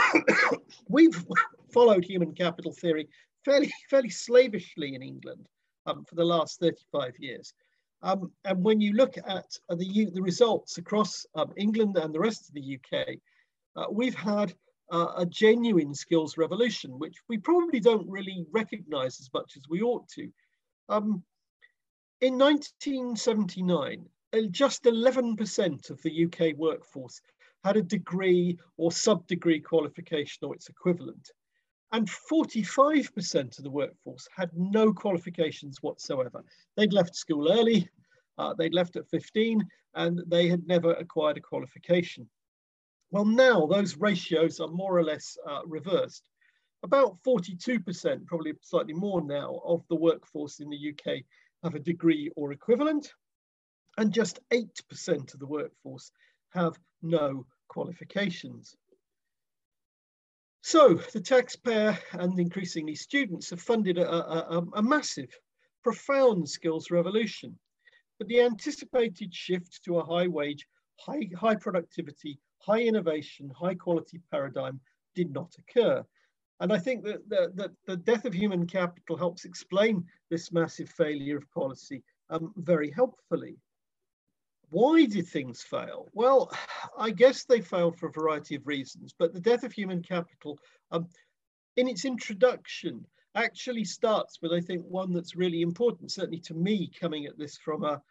[0.89, 1.25] We've
[1.73, 3.09] followed human capital theory
[3.43, 5.47] fairly, fairly slavishly in England
[5.85, 7.53] um, for the last 35 years.
[8.03, 12.19] Um, and when you look at uh, the, the results across um, England and the
[12.19, 13.17] rest of the UK,
[13.75, 14.53] uh, we've had
[14.91, 19.81] uh, a genuine skills revolution, which we probably don't really recognize as much as we
[19.81, 20.29] ought to.
[20.89, 21.23] Um,
[22.21, 27.21] in 1979, uh, just 11% of the UK workforce
[27.63, 31.31] had a degree or sub-degree qualification or its equivalent.
[31.93, 36.43] and 45% of the workforce had no qualifications whatsoever.
[36.75, 37.89] They'd left school early,
[38.37, 39.65] uh, they'd left at 15,
[39.95, 42.29] and they had never acquired a qualification.
[43.11, 46.27] Well, now those ratios are more or less uh, reversed.
[46.83, 51.23] About 42%, probably slightly more now, of the workforce in the UK
[51.63, 53.11] have a degree or equivalent,
[53.97, 56.11] and just 8% of the workforce
[56.49, 58.75] have no qualifications.
[60.61, 65.29] So the taxpayer and increasingly students have funded a, a, a, massive,
[65.83, 67.57] profound skills revolution.
[68.17, 70.67] But the anticipated shift to a high wage,
[70.99, 74.79] high, high productivity, high innovation, high quality paradigm
[75.15, 76.03] did not occur.
[76.59, 80.89] And I think that the, that the death of human capital helps explain this massive
[80.89, 83.57] failure of policy um, very helpfully.
[84.69, 86.09] Why did things fail?
[86.13, 86.51] Well,
[86.97, 90.57] I guess they failed for a variety of reasons, but the death of human capital,
[90.91, 91.07] um,
[91.75, 93.05] in its introduction,
[93.35, 97.55] actually starts with, I think, one that's really important, certainly to me, coming at this
[97.57, 98.01] from a,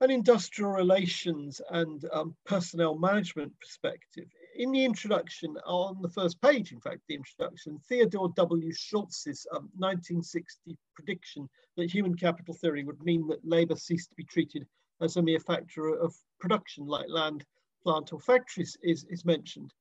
[0.00, 4.26] an industrial relations and um, personnel management perspective.
[4.56, 8.72] In the introduction, on the first page, in fact, the introduction, Theodore W.
[8.72, 14.24] Schultz's um, 1960 prediction that human capital theory would mean that labor ceased to be
[14.24, 14.66] treated
[15.00, 17.44] as a mere factor of production like land,
[17.82, 19.72] plant or factories is, is mentioned.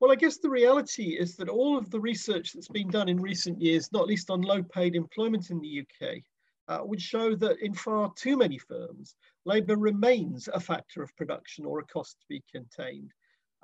[0.00, 3.20] Well, I guess the reality is that all of the research that's been done in
[3.20, 6.22] recent years, not least on low paid employment in the UK,
[6.68, 9.14] uh, would show that in far too many firms,
[9.44, 13.12] labour remains a factor of production or a cost to be contained.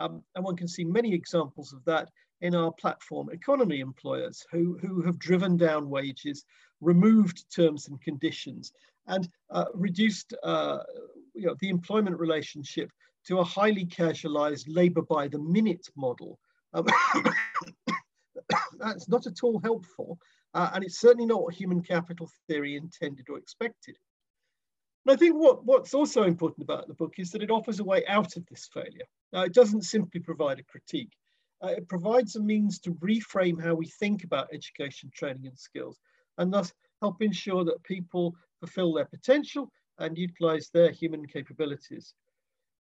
[0.03, 4.77] Um, and one can see many examples of that in our platform economy employers who,
[4.79, 6.45] who have driven down wages,
[6.81, 8.73] removed terms and conditions,
[9.07, 10.79] and uh, reduced uh,
[11.35, 12.91] you know, the employment relationship
[13.29, 16.37] to a highly casualized labor by the minute model.
[16.75, 16.87] Um,
[18.79, 20.19] that's not at all helpful,
[20.55, 23.97] uh, and it's certainly not what human capital theory intended or expected.
[25.05, 27.85] And I think what, what's also important about the book is that it offers a
[27.85, 29.07] way out of this failure.
[29.33, 31.13] Now, it doesn't simply provide a critique.
[31.63, 35.99] Uh, it provides a means to reframe how we think about education, training and skills,
[36.39, 42.15] and thus help ensure that people fulfill their potential and utilize their human capabilities.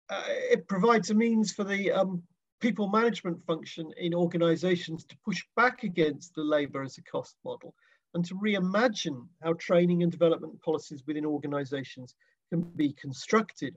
[0.08, 2.22] Uh, it provides a means for the um,
[2.60, 7.74] people management function in organizations to push back against the labor as a cost model
[8.16, 12.14] and to reimagine how training and development policies within organizations
[12.48, 13.76] can be constructed.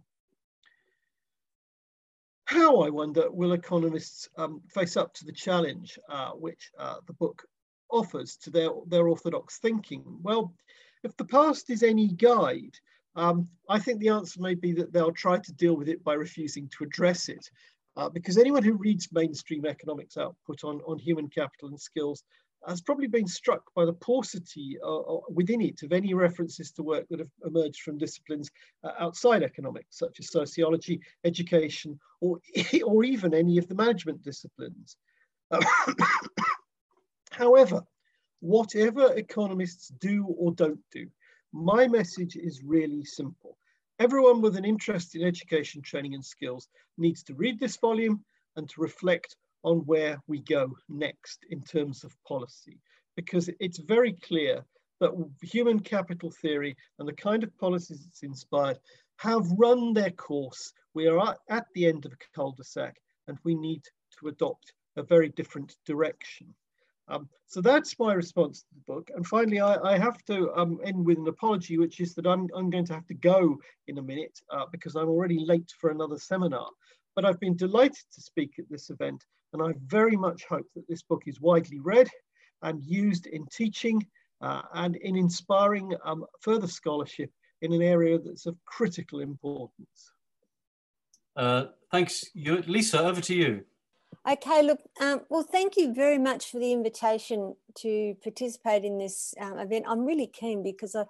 [2.45, 7.13] How, I wonder, will economists um, face up to the challenge uh, which uh, the
[7.13, 7.43] book
[7.91, 10.03] offers to their, their orthodox thinking?
[10.23, 10.53] Well,
[11.03, 12.75] if the past is any guide,
[13.17, 16.13] um, I think the answer may be that they'll try to deal with it by
[16.13, 17.45] refusing to address it.
[17.97, 22.23] Uh, because anyone who reads mainstream economics output on, on human capital and skills
[22.67, 26.83] has probably been struck by the paucity uh, uh within it of any references to
[26.83, 28.49] work that have emerged from disciplines
[28.83, 32.39] uh, outside economics, such as sociology, education, or,
[32.85, 34.97] or even any of the management disciplines.
[37.31, 37.81] However,
[38.41, 41.07] whatever economists do or don't do,
[41.51, 43.57] my message is really simple.
[43.99, 48.23] Everyone with an interest in education, training and skills needs to read this volume
[48.55, 52.79] and to reflect on where we go next in terms of policy,
[53.15, 54.65] because it's very clear
[54.99, 58.79] that human capital theory and the kind of policies it's inspired
[59.17, 60.73] have run their course.
[60.93, 62.95] We are at the end of a cul-de-sac
[63.27, 63.83] and we need
[64.19, 66.53] to adopt a very different direction.
[67.07, 69.09] Um, so that's my response to the book.
[69.15, 72.47] And finally, I, I have to um, end with an apology, which is that I'm,
[72.55, 73.57] I'm going to have to go
[73.87, 76.67] in a minute uh, because I'm already late for another seminar.
[77.19, 80.87] But I've been delighted to speak at this event, and I very much hope that
[80.87, 82.07] this book is widely read
[82.61, 84.07] and used in teaching
[84.39, 87.29] uh, and in inspiring um, further scholarship
[87.61, 90.13] in an area that's of critical importance.
[91.35, 93.65] Uh, thanks, Lisa, over to you.
[94.25, 99.33] Okay, look, um, well, thank you very much for the invitation to participate in this
[99.41, 99.85] um, event.
[99.89, 101.03] I'm really keen because, I,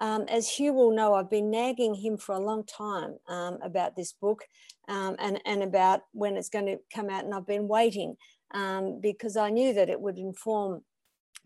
[0.00, 3.96] um, as Hugh will know, I've been nagging him for a long time um, about
[3.96, 4.42] this book
[4.88, 8.16] um, and, and about when it's going to come out, and I've been waiting
[8.52, 10.82] um, because I knew that it would inform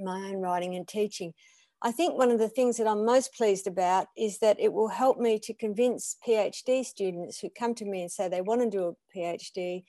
[0.01, 1.35] my own writing and teaching.
[1.81, 4.89] I think one of the things that I'm most pleased about is that it will
[4.89, 8.71] help me to convince PhD students who come to me and say they want to
[8.71, 9.85] do a PhD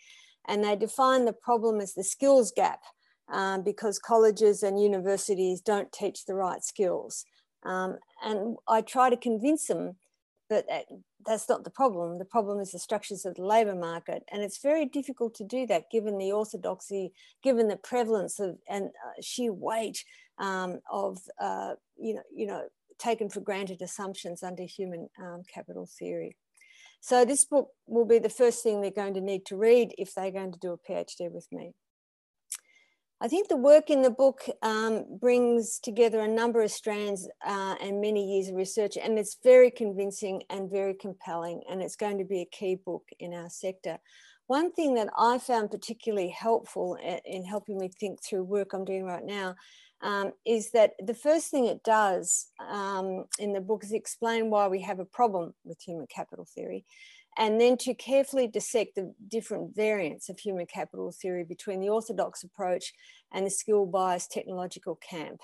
[0.48, 2.82] and they define the problem as the skills gap
[3.32, 7.26] um, because colleges and universities don't teach the right skills.
[7.64, 9.96] Um, and I try to convince them
[10.50, 10.66] that
[11.26, 12.18] that's not the problem.
[12.18, 15.68] The problem is the structures of the labour market, and it's very difficult to do
[15.68, 20.04] that given the orthodoxy, given the prevalence of and uh, sheer weight
[20.40, 22.64] um, of uh, you know you know
[22.98, 26.36] taken for granted assumptions under human um, capital theory.
[27.02, 30.14] So this book will be the first thing they're going to need to read if
[30.14, 31.74] they're going to do a PhD with me.
[33.22, 37.76] I think the work in the book um, brings together a number of strands uh,
[37.82, 42.18] and many years of research, and it's very convincing and very compelling, and it's going
[42.20, 43.98] to be a key book in our sector.
[44.48, 49.04] One thing that I found particularly helpful in helping me think through work I'm doing
[49.04, 49.56] right now
[50.02, 54.70] um, is that the first thing it does um, in the book is explain why
[54.70, 56.86] we have a problem with human capital theory
[57.40, 62.44] and then to carefully dissect the different variants of human capital theory between the orthodox
[62.44, 62.94] approach
[63.32, 65.40] and the skill bias technological camp.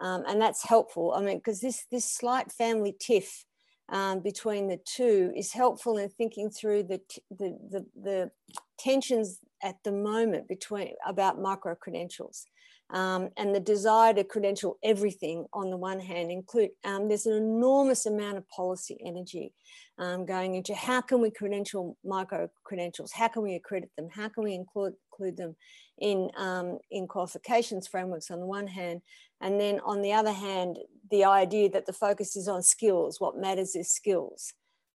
[0.00, 1.12] Um, and that's helpful.
[1.14, 3.44] I mean, because this, this slight family tiff
[3.88, 8.30] um, between the two is helpful in thinking through the, the, the, the
[8.78, 12.46] tensions at the moment between about micro credentials.
[12.90, 17.32] Um, and the desire to credential everything on the one hand include um, there's an
[17.32, 19.54] enormous amount of policy energy
[19.98, 23.12] um, going into how can we credential micro credentials?
[23.12, 24.08] How can we accredit them?
[24.12, 25.56] How can we include, include them
[26.00, 29.00] in um, in qualifications frameworks on the one hand?
[29.40, 30.78] And then on the other hand
[31.10, 34.52] the idea that the focus is on skills what matters is skills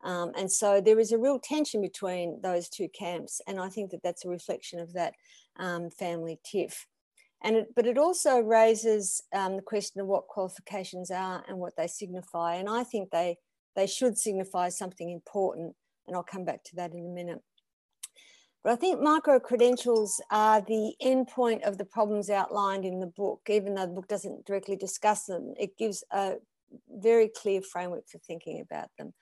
[0.04, 3.90] um, and so there is a real tension between those two camps and i think
[3.90, 5.14] that that's a reflection of that
[5.58, 6.86] um, family tiff
[7.44, 11.76] and it, but it also raises um, the question of what qualifications are and what
[11.76, 12.54] they signify.
[12.54, 13.36] And I think they,
[13.76, 15.74] they should signify something important.
[16.06, 17.40] And I'll come back to that in a minute.
[18.62, 23.42] But I think micro credentials are the endpoint of the problems outlined in the book,
[23.50, 25.52] even though the book doesn't directly discuss them.
[25.58, 26.36] It gives a
[26.88, 29.12] very clear framework for thinking about them.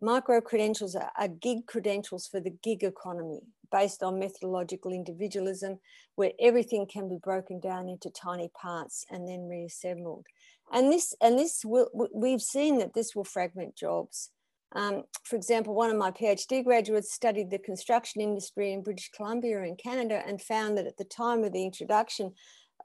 [0.00, 3.40] Micro credentials are, are gig credentials for the gig economy
[3.70, 5.78] based on methodological individualism,
[6.16, 10.26] where everything can be broken down into tiny parts and then reassembled.
[10.72, 14.30] And this, and this will, we've seen that this will fragment jobs.
[14.74, 19.62] Um, for example, one of my PhD graduates studied the construction industry in British Columbia
[19.62, 22.32] in Canada and found that at the time of the introduction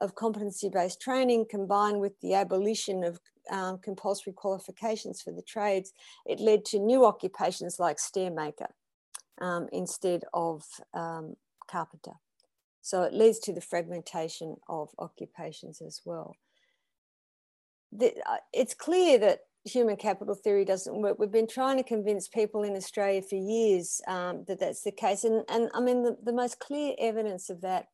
[0.00, 3.18] of competency-based training combined with the abolition of
[3.50, 5.92] um, compulsory qualifications for the trades,
[6.24, 8.70] it led to new occupations like stairmaker
[9.40, 11.36] um, instead of um,
[11.68, 12.14] carpenter.
[12.82, 16.36] So it leads to the fragmentation of occupations as well.
[17.92, 21.18] The, uh, it's clear that human capital theory doesn't work.
[21.18, 25.24] We've been trying to convince people in Australia for years um, that that's the case.
[25.24, 27.88] And, and I mean, the, the most clear evidence of that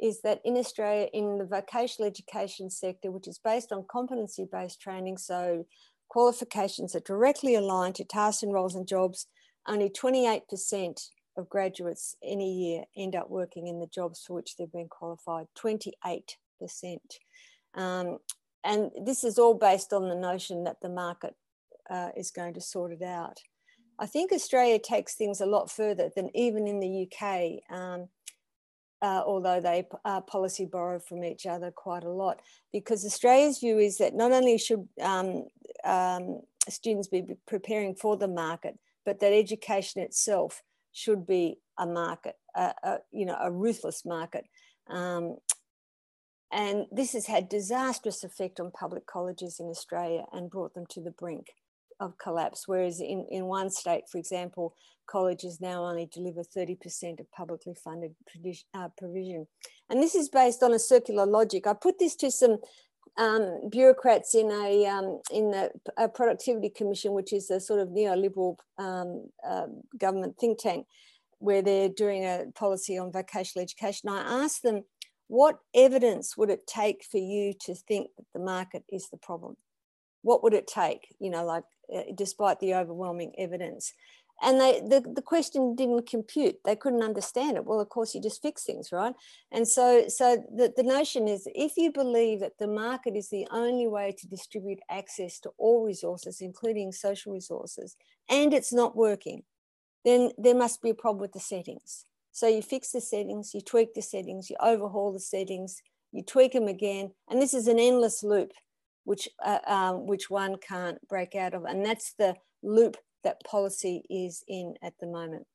[0.00, 4.80] is that in Australia, in the vocational education sector, which is based on competency based
[4.80, 5.66] training, so
[6.08, 9.26] qualifications are directly aligned to tasks and roles and jobs,
[9.66, 14.56] only 28% of graduates in a year end up working in the jobs for which
[14.56, 16.22] they've been qualified 28%.
[17.74, 18.18] Um,
[18.62, 21.34] and this is all based on the notion that the market
[21.90, 23.40] uh, is going to sort it out.
[23.98, 27.76] I think Australia takes things a lot further than even in the UK.
[27.76, 28.08] Um,
[29.02, 32.40] uh, although they uh, policy borrow from each other quite a lot,
[32.72, 35.44] because Australia's view is that not only should um,
[35.84, 42.36] um, students be preparing for the market, but that education itself should be a market,
[42.54, 44.46] a, a you know, a ruthless market.
[44.88, 45.36] Um,
[46.52, 51.00] and this has had disastrous effect on public colleges in Australia and brought them to
[51.00, 51.48] the brink
[52.00, 52.64] of collapse.
[52.66, 54.74] Whereas in, in one state, for example,
[55.06, 58.14] colleges now only deliver 30% of publicly funded
[58.74, 59.46] uh, provision.
[59.90, 61.66] And this is based on a circular logic.
[61.66, 62.58] I put this to some
[63.16, 67.88] um, bureaucrats in a um, in the a productivity commission, which is a sort of
[67.88, 69.66] neoliberal um, uh,
[69.98, 70.86] government think tank,
[71.38, 74.08] where they're doing a policy on vocational education.
[74.08, 74.82] I asked them,
[75.28, 79.56] what evidence would it take for you to think that the market is the problem?
[80.24, 81.14] What would it take?
[81.20, 81.64] You know, like
[81.94, 83.92] uh, despite the overwhelming evidence.
[84.42, 86.56] And they, the, the question didn't compute.
[86.64, 87.64] They couldn't understand it.
[87.64, 89.14] Well, of course, you just fix things, right?
[89.52, 93.46] And so, so the, the notion is if you believe that the market is the
[93.52, 97.96] only way to distribute access to all resources, including social resources,
[98.28, 99.44] and it's not working,
[100.04, 102.04] then there must be a problem with the settings.
[102.32, 105.80] So you fix the settings, you tweak the settings, you overhaul the settings,
[106.12, 107.12] you tweak them again.
[107.30, 108.50] And this is an endless loop
[109.04, 111.64] which, uh, um, which one can't break out of.
[111.64, 115.46] And that's the loop that policy is in at the moment.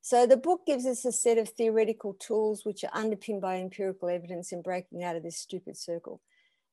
[0.00, 4.08] So the book gives us a set of theoretical tools which are underpinned by empirical
[4.08, 6.20] evidence in breaking out of this stupid circle.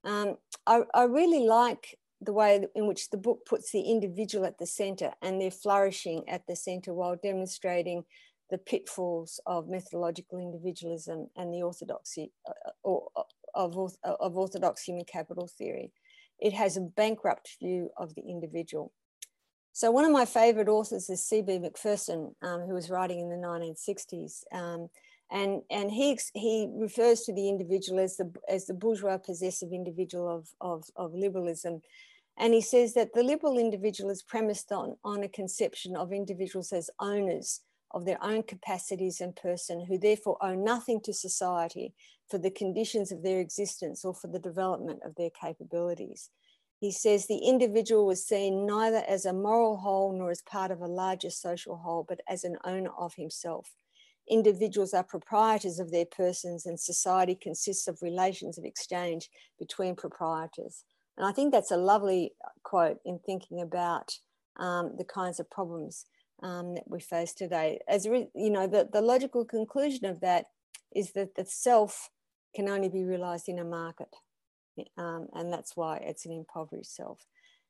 [0.04, 4.58] Um, I, I, really like the way in which the book puts the individual at
[4.58, 8.06] the center and their flourishing at the center while demonstrating
[8.50, 13.10] the pitfalls of methodological individualism and the orthodoxy uh, or,
[13.56, 15.92] of, of orthodox human capital theory.
[16.40, 18.92] It has a bankrupt view of the individual.
[19.74, 21.60] So one of my favorite authors is C.B.
[21.60, 24.44] Macpherson, um, who was writing in the 1960s.
[24.52, 24.90] Um,
[25.32, 30.28] and, and he, he refers to the individual as the, as the bourgeois possessive individual
[30.28, 31.82] of, of, of liberalism.
[32.38, 36.72] And he says that the liberal individual is premised on, on a conception of individuals
[36.72, 41.94] as owners of their own capacities and person, who therefore owe nothing to society
[42.30, 46.30] for the conditions of their existence or for the development of their capabilities.
[46.80, 50.80] He says the individual was seen neither as a moral whole nor as part of
[50.80, 53.76] a larger social whole, but as an owner of himself.
[54.30, 60.86] Individuals are proprietors of their persons, and society consists of relations of exchange between proprietors.
[61.18, 64.20] And I think that's a lovely quote in thinking about
[64.58, 66.06] um, the kinds of problems
[66.44, 67.80] um, that we face today.
[67.88, 70.46] As you know, the, the logical conclusion of that
[70.96, 72.10] is that the self
[72.56, 74.14] can only be realized in a market.
[74.98, 77.26] Um, and that's why it's an impoverished self.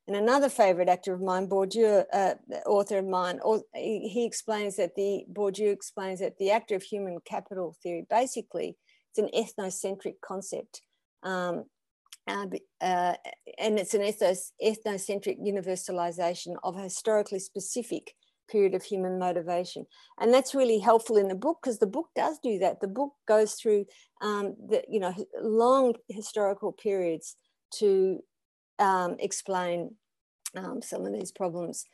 [0.07, 2.33] And another favorite actor of mine, Bourdieu, uh,
[2.65, 3.39] author of mine,
[3.75, 8.75] he explains that the Bourdieu explains that the actor of human capital theory basically
[9.09, 10.81] it's an ethnocentric concept,
[11.23, 11.65] um,
[12.27, 12.45] uh,
[12.81, 13.13] uh,
[13.57, 18.13] and it's an ethos, ethnocentric universalization of a historically specific
[18.49, 19.85] period of human motivation.
[20.19, 22.81] And that's really helpful in the book because the book does do that.
[22.81, 23.85] The book goes through
[24.21, 27.35] um, the, you know, long historical periods
[27.75, 28.19] to
[28.79, 29.95] um, explain
[30.55, 31.85] um, some of these problems.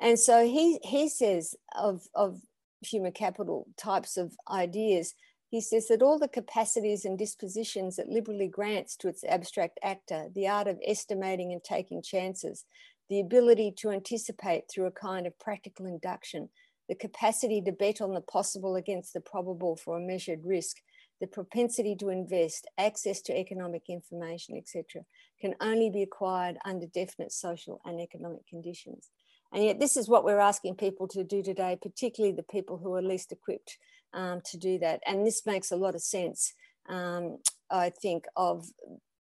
[0.00, 2.40] And so he, he says of, of
[2.80, 5.14] human capital types of ideas,
[5.50, 10.26] he says that all the capacities and dispositions that liberally grants to its abstract actor,
[10.34, 12.64] the art of estimating and taking chances,
[13.08, 16.48] the ability to anticipate through a kind of practical induction,
[16.88, 20.78] the capacity to bet on the possible against the probable for a measured risk,
[21.24, 25.02] the propensity to invest, access to economic information, etc.,
[25.40, 29.08] can only be acquired under definite social and economic conditions.
[29.54, 32.92] And yet, this is what we're asking people to do today, particularly the people who
[32.94, 33.78] are least equipped
[34.12, 35.00] um, to do that.
[35.06, 36.52] And this makes a lot of sense,
[36.90, 37.38] um,
[37.70, 38.66] I think, of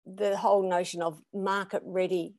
[0.06, 2.36] the whole notion of market ready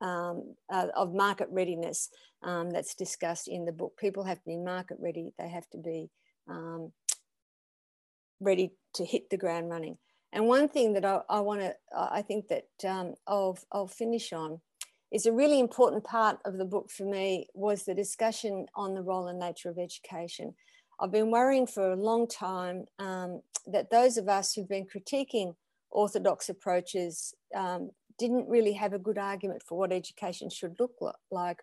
[0.00, 2.08] um, uh, of market readiness
[2.42, 3.92] um, that's discussed in the book.
[3.98, 5.32] People have to be market ready.
[5.38, 6.08] They have to be
[6.48, 6.92] um,
[8.40, 9.98] ready to hit the ground running.
[10.32, 14.32] And one thing that I, I want to, I think that um, I'll, I'll finish
[14.32, 14.60] on
[15.10, 19.02] is a really important part of the book for me was the discussion on the
[19.02, 20.54] role and nature of education.
[21.00, 25.54] I've been worrying for a long time um, that those of us who've been critiquing
[25.90, 30.92] orthodox approaches um, didn't really have a good argument for what education should look
[31.30, 31.62] like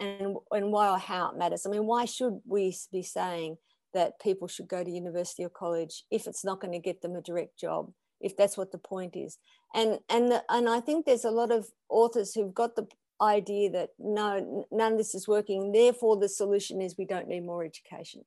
[0.00, 1.64] and, and why or how it matters.
[1.64, 3.56] I mean, why should we be saying
[3.94, 7.16] that people should go to university or college if it's not going to get them
[7.16, 9.38] a direct job, if that's what the point is?
[9.74, 12.86] And, and, the, and I think there's a lot of authors who've got the
[13.20, 17.44] idea that no, none of this is working, therefore the solution is we don't need
[17.44, 18.24] more education.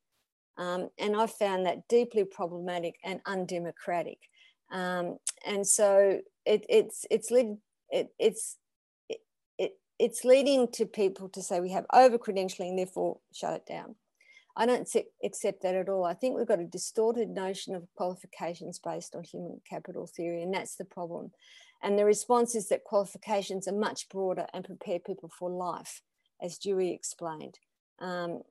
[0.57, 4.18] Um, and I found that deeply problematic and undemocratic.
[4.72, 7.57] Um, and so it, it's it's led
[7.89, 8.57] it, it's
[9.07, 9.20] it,
[9.57, 13.95] it, it's leading to people to say we have over credentialing, therefore shut it down.
[14.58, 14.89] I don't
[15.24, 16.03] accept that at all.
[16.03, 20.53] I think we've got a distorted notion of qualifications based on human capital theory, and
[20.53, 21.32] that's the problem.
[21.84, 26.01] And the response is that qualifications are much broader and prepare people for life,
[26.41, 27.60] as Dewey explained.
[27.99, 28.41] Um,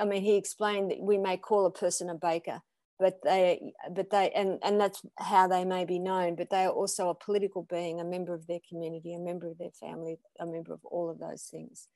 [0.00, 2.62] I mean, he explained that we may call a person a baker,
[3.00, 6.70] but they but they and and that's how they may be known but they are
[6.70, 10.46] also a political being a member of their community a member of their family a
[10.46, 11.88] member of all of those things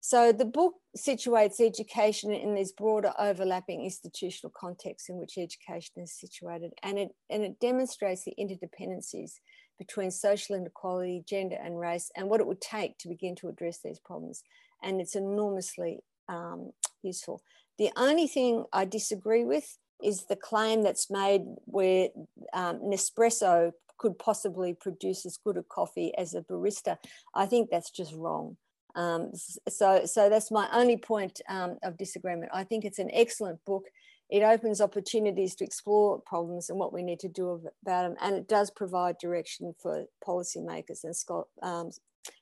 [0.00, 6.18] so the book situates education in these broader overlapping institutional contexts in which education is
[6.18, 9.32] situated and it and it demonstrates the interdependencies
[9.78, 13.80] between social inequality gender and race and what it would take to begin to address
[13.84, 14.42] these problems
[14.82, 16.70] and it's enormously um,
[17.02, 17.42] useful
[17.78, 22.08] the only thing i disagree with is the claim that's made where
[22.52, 26.98] um, Nespresso could possibly produce as good a coffee as a barista.
[27.34, 28.56] I think that's just wrong.
[28.96, 29.30] Um,
[29.68, 32.50] so, so that's my only point um, of disagreement.
[32.52, 33.84] I think it's an excellent book.
[34.30, 38.34] It opens opportunities to explore problems and what we need to do about them, and
[38.34, 41.14] it does provide direction for policymakers and
[41.62, 41.90] um,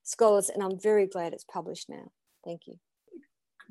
[0.02, 0.48] scholars.
[0.48, 2.10] And I'm very glad it's published now.
[2.44, 2.78] Thank you.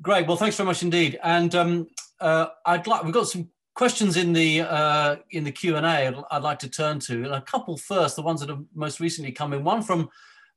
[0.00, 0.28] Great.
[0.28, 1.18] Well, thanks very much indeed.
[1.24, 1.88] And um,
[2.20, 6.06] uh, I'd like we've got some questions in the uh, in the Q and A.
[6.08, 8.16] I'd, I'd, like to turn to a couple first.
[8.16, 9.64] The ones that have most recently come in.
[9.64, 10.08] One from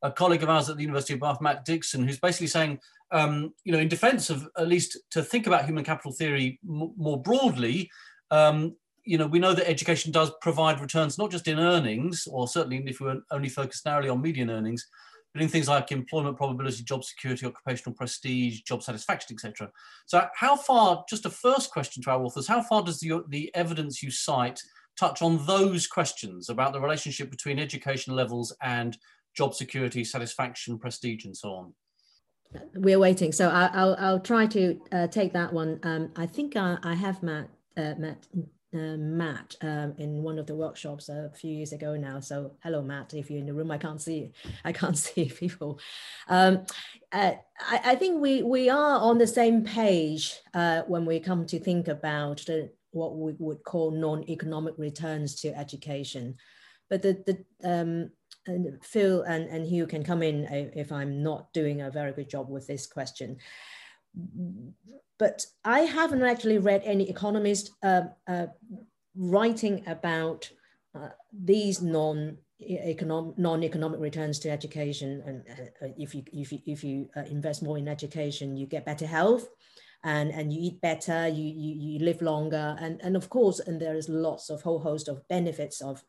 [0.01, 2.79] a colleague of ours at the University of Bath, Matt Dixon, who's basically saying,
[3.11, 7.21] um, you know, in defense of at least to think about human capital theory more
[7.21, 7.89] broadly,
[8.31, 12.47] um, you know, we know that education does provide returns not just in earnings, or
[12.47, 14.85] certainly if we are only focused narrowly on median earnings,
[15.33, 19.71] but in things like employment probability, job security, occupational prestige, job satisfaction, etc.
[20.05, 21.05] So, how far?
[21.09, 24.61] Just a first question to our authors: How far does the the evidence you cite
[24.99, 28.97] touch on those questions about the relationship between education levels and
[29.37, 31.73] job security, satisfaction, prestige, and so on?
[32.73, 35.79] We're waiting, so I'll I'll, try to uh, take that one.
[35.83, 38.25] Um, I think I, I have Matt uh, Matt
[38.73, 42.21] uh, Matt um, in one of the workshops a few years ago now.
[42.21, 43.13] So hello, Matt.
[43.13, 44.31] If you're in the room, I can't see
[44.63, 45.79] I can't see people.
[46.29, 46.65] Um,
[47.11, 51.45] uh, I, I, think we we are on the same page uh, when we come
[51.47, 56.35] to think about the, what we would call non-economic returns to education.
[56.89, 58.11] But the the um,
[58.47, 60.45] and Phil and, and Hugh can come in
[60.75, 63.37] if I'm not doing a very good job with this question.
[65.19, 68.47] But I haven't actually read any economist uh, uh,
[69.15, 70.49] writing about
[70.95, 75.21] uh, these non economic non-economic returns to education.
[75.25, 78.85] And uh, if you if you, if you uh, invest more in education you get
[78.85, 79.47] better health
[80.03, 82.75] and and you eat better you you, you live longer.
[82.79, 86.03] And and of course and there is lots of whole host of benefits of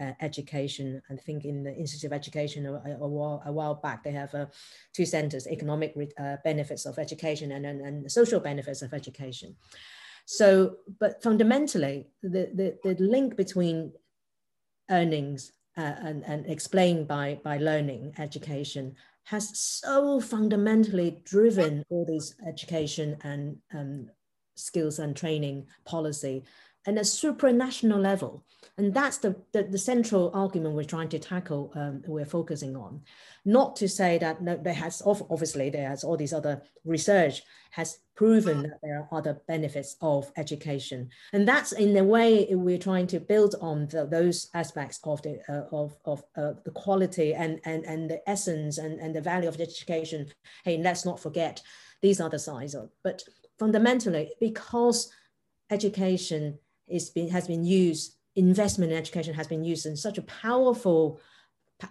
[0.00, 1.02] uh, education.
[1.10, 4.34] I think in the Institute of Education a, a, while, a while, back, they have
[4.34, 4.46] uh,
[4.92, 9.56] two centers, economic uh, benefits of education and, and, and social benefits of education.
[10.26, 13.92] So, but fundamentally, the, the, the link between
[14.90, 22.34] earnings uh, and, and explained by, by learning education has so fundamentally driven all these
[22.46, 24.08] education and um,
[24.54, 26.44] skills and training policy
[26.86, 28.44] and a supranational level.
[28.78, 33.00] And that's the, the, the, central argument we're trying to tackle, um, we're focusing on.
[33.44, 37.98] Not to say that no, there has, obviously there has all these other research has
[38.16, 41.08] proven that there are other benefits of education.
[41.32, 45.40] And that's in the way we're trying to build on the, those aspects of the,
[45.48, 49.48] uh, of, of uh, the quality and, and, and the essence and, and the value
[49.48, 50.28] of education.
[50.64, 51.62] Hey, let's not forget
[52.02, 53.22] these other sides of, but
[53.58, 55.10] fundamentally, because
[55.70, 56.58] education
[57.14, 61.20] been, has been used, investment in education has been used in such a powerful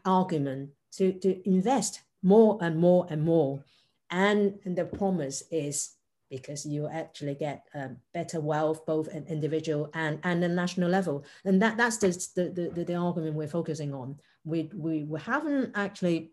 [0.03, 3.63] argument to, to invest more and more and more.
[4.09, 5.91] And, and the promise is
[6.29, 11.23] because you actually get um, better wealth, both at individual and, and the national level.
[11.43, 14.17] And that, that's the, the, the, the argument we're focusing on.
[14.43, 16.31] We, we, we haven't actually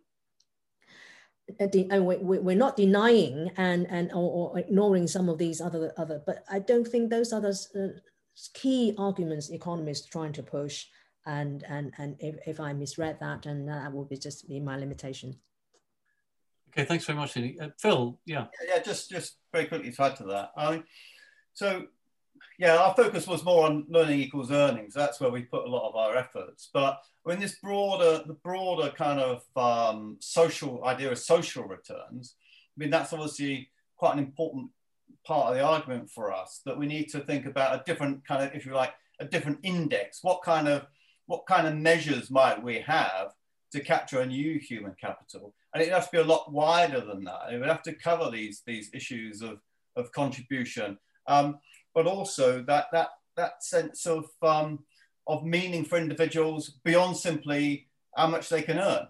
[1.60, 6.22] uh, uh, we're not denying and and or, or, ignoring some of these other other
[6.24, 7.88] but i don't think those others uh,
[8.55, 10.87] key arguments economists trying to push
[11.26, 14.76] and and and if, if I misread that and that will be just be my
[14.76, 15.37] limitation.
[16.70, 18.47] Okay, thanks very much, Uh, Phil, yeah.
[18.66, 18.80] yeah.
[18.80, 20.53] just just very quickly to add to that.
[20.57, 20.83] I
[21.53, 21.87] so
[22.59, 24.95] yeah, our focus was more on learning equals earnings.
[24.95, 26.70] That's where we put a lot of our efforts.
[26.72, 32.76] But in this broader, the broader kind of um, social idea of social returns, I
[32.76, 34.70] mean, that's obviously quite an important
[35.24, 38.42] part of the argument for us that we need to think about a different kind
[38.42, 40.18] of, if you like, a different index.
[40.22, 40.86] What kind of
[41.26, 43.32] what kind of measures might we have
[43.72, 45.54] to capture a new human capital?
[45.72, 47.52] And it has to be a lot wider than that.
[47.52, 49.60] It would have to cover these these issues of
[49.96, 51.58] of contribution, um,
[51.94, 54.80] but also that that that sense of um,
[55.26, 59.06] of meaning for individuals beyond simply how much they can earn.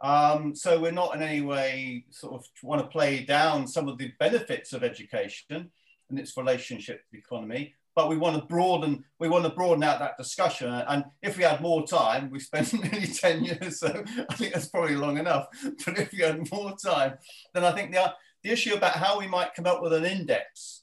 [0.00, 3.98] Um, so we're not in any way sort of want to play down some of
[3.98, 5.70] the benefits of education
[6.08, 9.84] and its relationship to the economy, but we want to broaden we want to broaden
[9.84, 10.68] out that discussion.
[10.68, 14.68] And if we had more time, we spent nearly 10 years, so I think that's
[14.68, 15.48] probably long enough.
[15.84, 17.18] But if we had more time,
[17.52, 20.82] then I think the, the issue about how we might come up with an index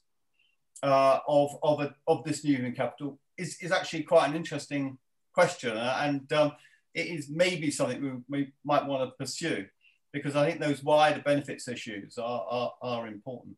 [0.82, 4.98] uh, of, of, a, of this new human capital is, is actually quite an interesting
[5.32, 5.76] question.
[5.76, 6.52] And um,
[6.98, 9.66] it is maybe something we, we might want to pursue
[10.12, 13.56] because I think those wider benefits issues are, are, are important.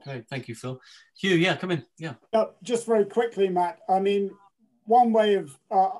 [0.00, 0.80] Okay, thank you, Phil.
[1.18, 1.84] Hugh, yeah, come in.
[1.98, 2.14] Yeah.
[2.32, 3.80] Uh, just very quickly, Matt.
[3.88, 4.30] I mean,
[4.84, 5.90] one way of uh,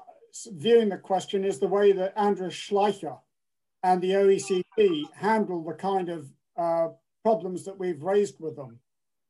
[0.52, 3.18] viewing the question is the way that Andreas Schleicher
[3.82, 6.88] and the OECD handle the kind of uh,
[7.24, 8.78] problems that we've raised with them.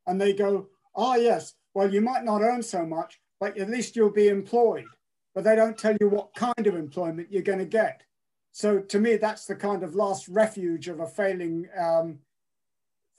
[0.07, 3.69] And they go, ah, oh, yes, well, you might not earn so much, but at
[3.69, 4.85] least you'll be employed
[5.33, 8.03] but they don't tell you what kind of employment you're going to get.
[8.51, 12.19] So to me, that's the kind of last refuge of a failing um,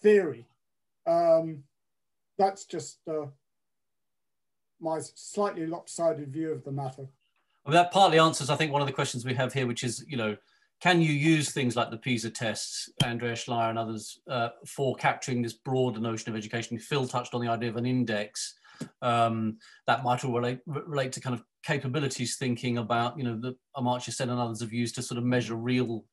[0.02, 0.46] theory.
[1.06, 1.64] Um,
[2.38, 3.26] that's just uh,
[4.80, 7.06] my slightly lopsided view of the matter.
[7.64, 10.04] Well, that partly answers, I think, one of the questions we have here, which is,
[10.08, 10.36] you know,
[10.80, 15.40] can you use things like the PISA tests, Andreas Schleicher and others, uh, for capturing
[15.40, 16.76] this broader notion of education?
[16.76, 18.56] Phil touched on the idea of an index
[19.00, 23.54] um, that might all relate, relate to kind of capabilities thinking about, you know, the
[23.76, 26.04] Amartya Sen and others have used to sort of measure real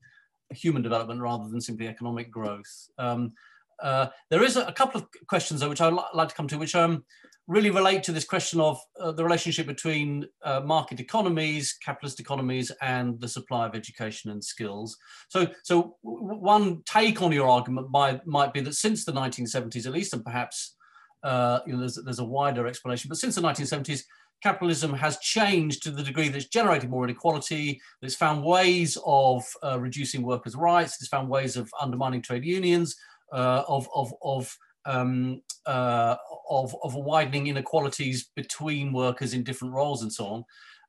[0.52, 2.90] human development rather than simply economic growth.
[2.98, 3.34] Um,
[3.82, 6.58] uh, there is a, a, couple of questions though, which I'd like to come to,
[6.58, 7.06] which um,
[7.48, 12.72] really relate to this question of uh, the relationship between uh, market economies, capitalist economies,
[12.82, 14.98] and the supply of education and skills.
[15.30, 19.94] So, so one take on your argument might, might be that since the 1970s, at
[19.94, 20.76] least, and perhaps
[21.24, 24.04] uh, you know, there's, there's a wider explanation, but since the 1970s,
[24.42, 29.44] capitalism has changed to the degree that it's generated more inequality, it's found ways of
[29.64, 32.96] uh, reducing workers' rights, it's found ways of undermining trade unions,
[33.34, 36.16] uh, of, of, of, um, uh,
[36.50, 40.44] of, of widening inequalities between workers in different roles and so on.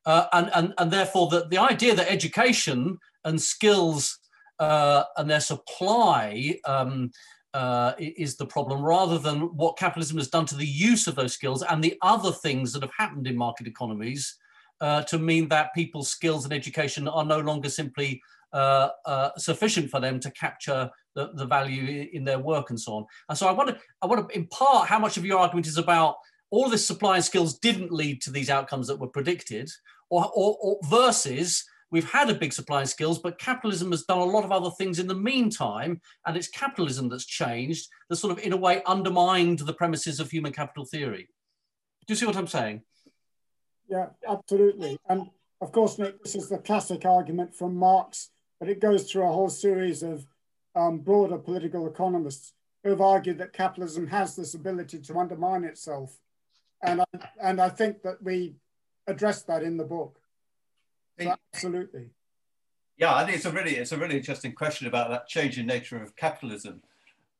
[0.05, 4.17] Uh, and, and, and therefore, the, the idea that education and skills
[4.59, 7.11] uh, and their supply um,
[7.53, 11.33] uh, is the problem rather than what capitalism has done to the use of those
[11.33, 14.37] skills and the other things that have happened in market economies
[14.79, 18.21] uh, to mean that people's skills and education are no longer simply
[18.53, 22.93] uh, uh sufficient for them to capture the, the value in their work and so
[22.93, 23.05] on.
[23.29, 26.15] And so I to I want to impart how much of your argument is about
[26.49, 29.69] all this supply and skills didn't lead to these outcomes that were predicted,
[30.09, 34.19] or, or, or versus we've had a big supply of skills, but capitalism has done
[34.19, 38.31] a lot of other things in the meantime, and it's capitalism that's changed, that sort
[38.31, 41.27] of, in a way, undermined the premises of human capital theory.
[42.07, 42.81] Do you see what I'm saying?
[43.87, 44.97] Yeah, absolutely.
[45.09, 45.29] And
[45.59, 48.29] of course, Nick, this is the classic argument from Marx,
[48.59, 50.25] but it goes through a whole series of
[50.75, 56.17] um, broader political economists who have argued that capitalism has this ability to undermine itself.
[56.81, 57.05] And I,
[57.43, 58.55] and I think that we
[59.07, 60.20] address that in the book.
[61.19, 62.09] Absolutely.
[62.97, 66.01] Yeah, I think it's a really it's a really interesting question about that changing nature
[66.01, 66.81] of capitalism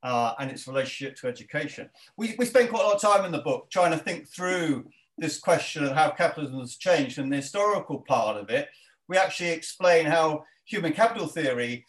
[0.04, 1.90] uh, and its relationship to education.
[2.18, 4.86] We, we spend quite a lot of time in the book trying to think through
[5.18, 8.70] this question of how capitalism has changed and the historical part of it.
[9.08, 11.86] We actually explain how human capital theory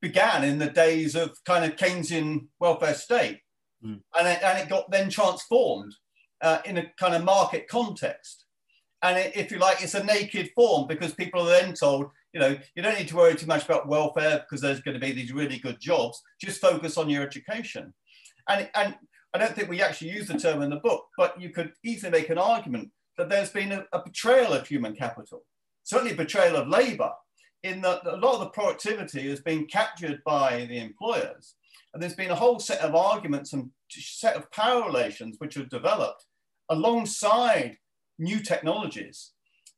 [0.00, 3.40] began in the days of kind of Keynesian welfare state.
[3.84, 4.00] Mm.
[4.18, 5.94] And, it, and it got then transformed
[6.40, 8.45] uh, in a kind of market context.
[9.06, 12.56] And if you like, it's a naked form because people are then told, you know,
[12.74, 15.32] you don't need to worry too much about welfare because there's going to be these
[15.32, 16.20] really good jobs.
[16.40, 17.94] Just focus on your education.
[18.48, 18.96] And, and
[19.32, 22.10] I don't think we actually use the term in the book, but you could easily
[22.10, 25.44] make an argument that there's been a, a betrayal of human capital,
[25.84, 27.12] certainly a betrayal of labor,
[27.62, 31.54] in that a lot of the productivity has been captured by the employers.
[31.94, 35.68] And there's been a whole set of arguments and set of power relations which have
[35.68, 36.24] developed
[36.70, 37.76] alongside
[38.18, 39.32] new technologies,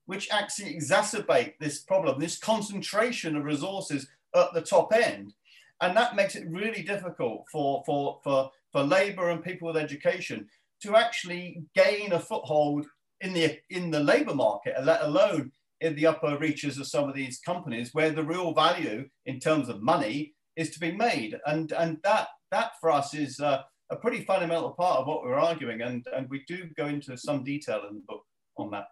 [0.07, 5.34] which actually exacerbate this problem, this concentration of resources at the top end.
[5.80, 10.49] And that makes it really difficult for, for, for, for labor and people with education
[10.82, 12.86] to actually gain a foothold
[13.20, 17.14] in the, in the labor market, let alone in the upper reaches of some of
[17.14, 21.36] these companies where the real value in terms of money is to be made.
[21.47, 25.34] And, and that, that for us is uh, a pretty fundamental part of what we're
[25.34, 25.82] arguing.
[25.82, 28.24] And, and we do go into some detail in the book
[28.59, 28.89] on that.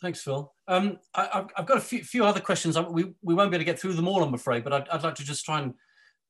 [0.00, 0.52] Thanks, Phil.
[0.66, 2.78] Um, I, have got a few, few, other questions.
[2.90, 5.04] We, we won't be able to get through them all, I'm afraid, but I'd, I'd,
[5.04, 5.74] like to just try and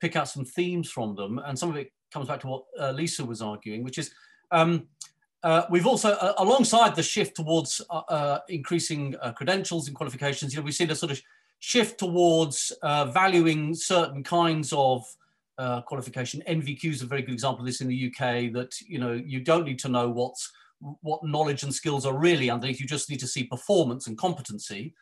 [0.00, 1.38] pick out some themes from them.
[1.38, 4.12] And some of it comes back to what uh, Lisa was arguing, which is
[4.50, 4.88] um,
[5.42, 10.52] uh, we've also, uh, alongside the shift towards uh, uh, increasing uh, credentials and qualifications,
[10.52, 11.20] you know, we've seen a sort of
[11.58, 15.04] shift towards valuing certain kinds of
[15.86, 16.42] qualification.
[16.48, 18.52] NVQ is a very good example of this in the UK.
[18.52, 20.50] That you know, you don't need to know what's
[21.00, 22.80] what knowledge and skills are really underneath.
[22.80, 24.94] You just need to see performance and competency.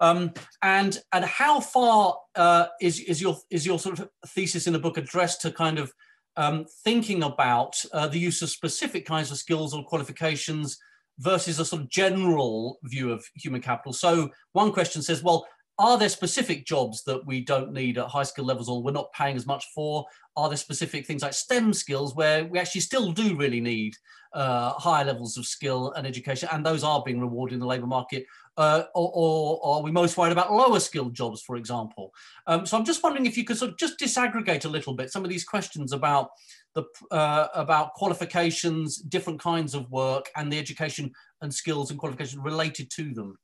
[0.00, 4.72] Um, and and how far uh, is is your is your sort of thesis in
[4.72, 5.92] the book addressed to kind of
[6.36, 10.78] um, thinking about uh, the use of specific kinds of skills or qualifications
[11.18, 13.92] versus a sort of general view of human capital?
[13.92, 15.46] So one question says, well,
[15.78, 19.12] are there specific jobs that we don't need at high skill levels or we're not
[19.12, 20.04] paying as much for?
[20.36, 23.94] Are there specific things like STEM skills where we actually still do really need
[24.34, 27.86] uh, higher levels of skill and education, and those are being rewarded in the labour
[27.86, 28.24] market?
[28.56, 32.12] Uh, or, or, are we most worried about lower skilled jobs, for example?
[32.46, 35.10] Um, so I'm just wondering if you could sort of just disaggregate a little bit
[35.10, 36.30] some of these questions about
[36.74, 41.10] the uh, about qualifications, different kinds of work, and the education
[41.40, 43.36] and skills and qualifications related to them.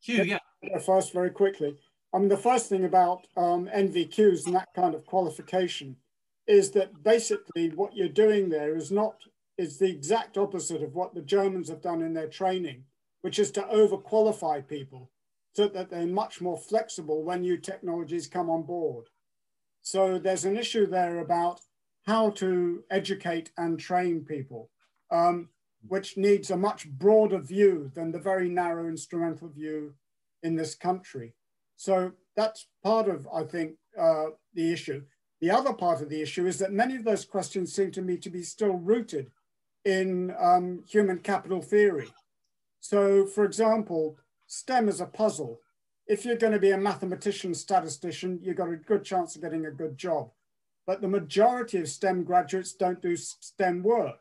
[0.00, 0.38] Hugh, yeah.
[0.84, 1.76] First, very quickly.
[2.12, 5.96] I mean, the first thing about um, NVQs and that kind of qualification
[6.46, 9.16] is that basically what you're doing there is not
[9.58, 12.84] is the exact opposite of what the Germans have done in their training,
[13.22, 15.10] which is to overqualify people.
[15.58, 19.06] so that they're much more flexible when new technologies come on board.
[19.82, 21.60] So there's an issue there about
[22.06, 24.70] how to educate and train people,
[25.10, 25.48] um,
[25.88, 29.94] which needs a much broader view than the very narrow instrumental view
[30.42, 31.34] in this country.
[31.76, 35.02] So that's part of, I think, uh, the issue.
[35.40, 38.16] The other part of the issue is that many of those questions seem to me
[38.18, 39.30] to be still rooted
[39.84, 42.08] in um, human capital theory.
[42.80, 45.60] So, for example, STEM is a puzzle.
[46.06, 49.66] If you're going to be a mathematician, statistician, you've got a good chance of getting
[49.66, 50.30] a good job.
[50.86, 54.20] But the majority of STEM graduates don't do STEM work.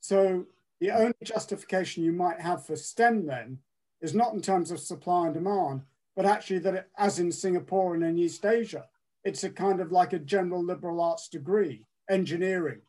[0.00, 0.46] So
[0.80, 3.58] the only justification you might have for STEM then
[4.00, 5.82] is not in terms of supply and demand,
[6.16, 8.86] but actually that it, as in Singapore and in East Asia,
[9.22, 12.80] it's a kind of like a general liberal arts degree, engineering.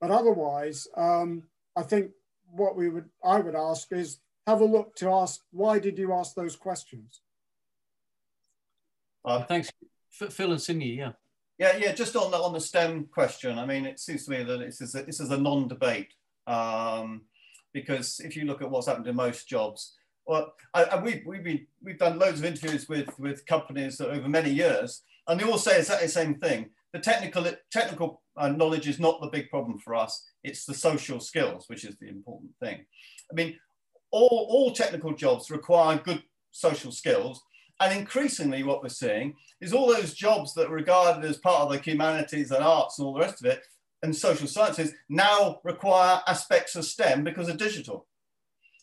[0.00, 1.44] But otherwise, um,
[1.76, 2.10] I think
[2.50, 6.12] what we would I would ask is have a look to ask why did you
[6.12, 7.20] ask those questions?
[9.24, 9.72] Uh, Thanks,
[10.10, 10.98] Phil and Sin Yi.
[10.98, 11.12] Yeah.
[11.56, 11.92] Yeah, yeah.
[11.92, 14.80] Just on the on the STEM question, I mean, it seems to me that this
[14.80, 16.12] is a, this is a non-debate
[16.46, 17.22] um,
[17.72, 19.94] because if you look at what's happened to most jobs,
[20.26, 24.28] well, I, I, we, we've been we've done loads of interviews with with companies over
[24.28, 26.70] many years, and they all say exactly the same thing.
[26.92, 30.24] The technical technical uh, knowledge is not the big problem for us.
[30.42, 32.84] It's the social skills, which is the important thing.
[33.30, 33.58] I mean,
[34.10, 36.22] all, all technical jobs require good
[36.52, 37.42] social skills.
[37.80, 41.72] And increasingly, what we're seeing is all those jobs that are regarded as part of
[41.72, 43.62] the humanities and arts and all the rest of it,
[44.04, 48.06] and social sciences, now require aspects of STEM because of digital,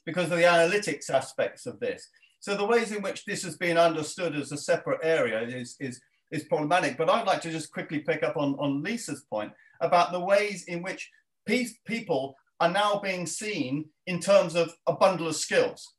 [0.05, 2.09] because of the analytics aspects of this.
[2.39, 6.01] So the ways in which this has been understood as a separate area is, is,
[6.31, 6.97] is problematic.
[6.97, 10.63] But I'd like to just quickly pick up on, on Lisa's point about the ways
[10.65, 11.09] in which
[11.45, 15.93] people are now being seen in terms of a bundle of skills.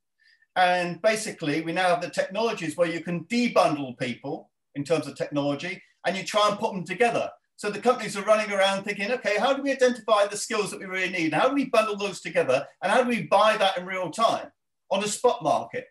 [0.56, 5.16] And basically, we now have the technologies where you can debundle people in terms of
[5.16, 7.30] technology and you try and put them together.
[7.62, 10.80] So the companies are running around thinking, okay, how do we identify the skills that
[10.80, 11.32] we really need?
[11.32, 12.66] How do we bundle those together?
[12.82, 14.48] And how do we buy that in real time
[14.90, 15.86] on a spot market?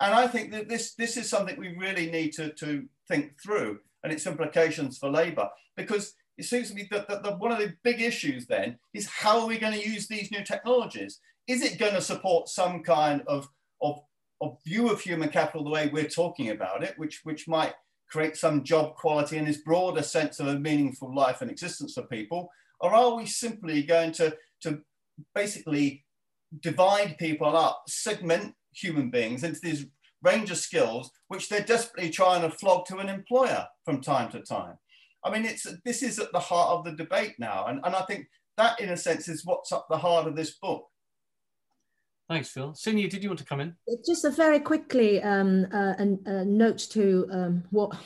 [0.00, 3.80] And I think that this, this is something we really need to, to think through
[4.02, 7.58] and its implications for labor because it seems to me that, that, that one of
[7.58, 11.20] the big issues then is how are we going to use these new technologies?
[11.46, 13.50] Is it going to support some kind of,
[13.82, 14.00] of,
[14.40, 17.74] of view of human capital the way we're talking about it, which, which might
[18.10, 22.02] create some job quality and this broader sense of a meaningful life and existence for
[22.04, 22.50] people?
[22.80, 24.80] Or are we simply going to, to
[25.34, 26.04] basically
[26.60, 29.86] divide people up, segment human beings into these
[30.22, 34.40] range of skills, which they're desperately trying to flog to an employer from time to
[34.40, 34.78] time?
[35.24, 38.02] I mean, it's this is at the heart of the debate now, and, and I
[38.02, 40.86] think that, in a sense, is what's at the heart of this book.
[42.28, 42.74] Thanks, Phil.
[42.74, 43.74] Sin Yi, did you want to come in?
[44.06, 47.96] Just a very quickly um, uh, a, note to um, what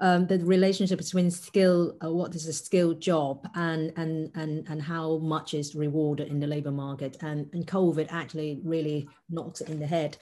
[0.00, 4.80] um, the relationship between skill, uh, what is a skilled job, and and and and
[4.80, 9.68] how much is rewarded in the labour market, and and COVID actually really knocks it
[9.68, 10.16] in the head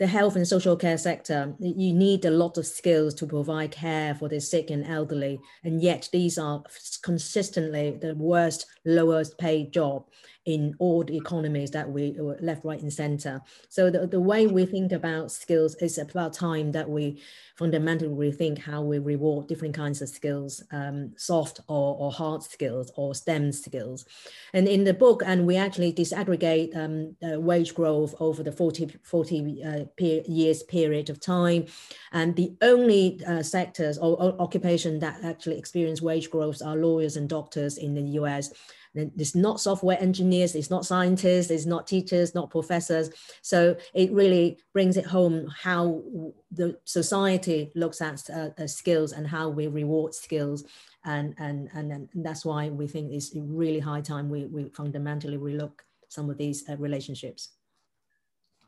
[0.00, 4.14] the health and social care sector, you need a lot of skills to provide care
[4.14, 5.38] for the sick and elderly.
[5.62, 6.64] And yet these are
[7.02, 10.06] consistently the worst, lowest paid job
[10.44, 13.40] in all the economies that we left, right, and center.
[13.68, 17.22] So the, the way we think about skills is about time that we
[17.56, 22.90] fundamentally rethink how we reward different kinds of skills, um, soft or, or hard skills
[22.96, 24.04] or STEM skills.
[24.52, 28.98] And in the book, and we actually disaggregate um, uh, wage growth over the 40,
[29.02, 29.84] 40 uh,
[30.26, 31.66] years period of time.
[32.12, 37.16] And the only uh, sectors or, or occupation that actually experience wage growth are lawyers
[37.16, 38.50] and doctors in the US.
[38.94, 43.10] It's not software engineers, it's not scientists, it's not teachers, not professors.
[43.42, 46.02] So it really brings it home how
[46.52, 50.64] the society looks at uh, uh, skills and how we reward skills.
[51.04, 55.38] And, and, and, and that's why we think it's really high time we, we fundamentally
[55.38, 57.50] relook some of these uh, relationships.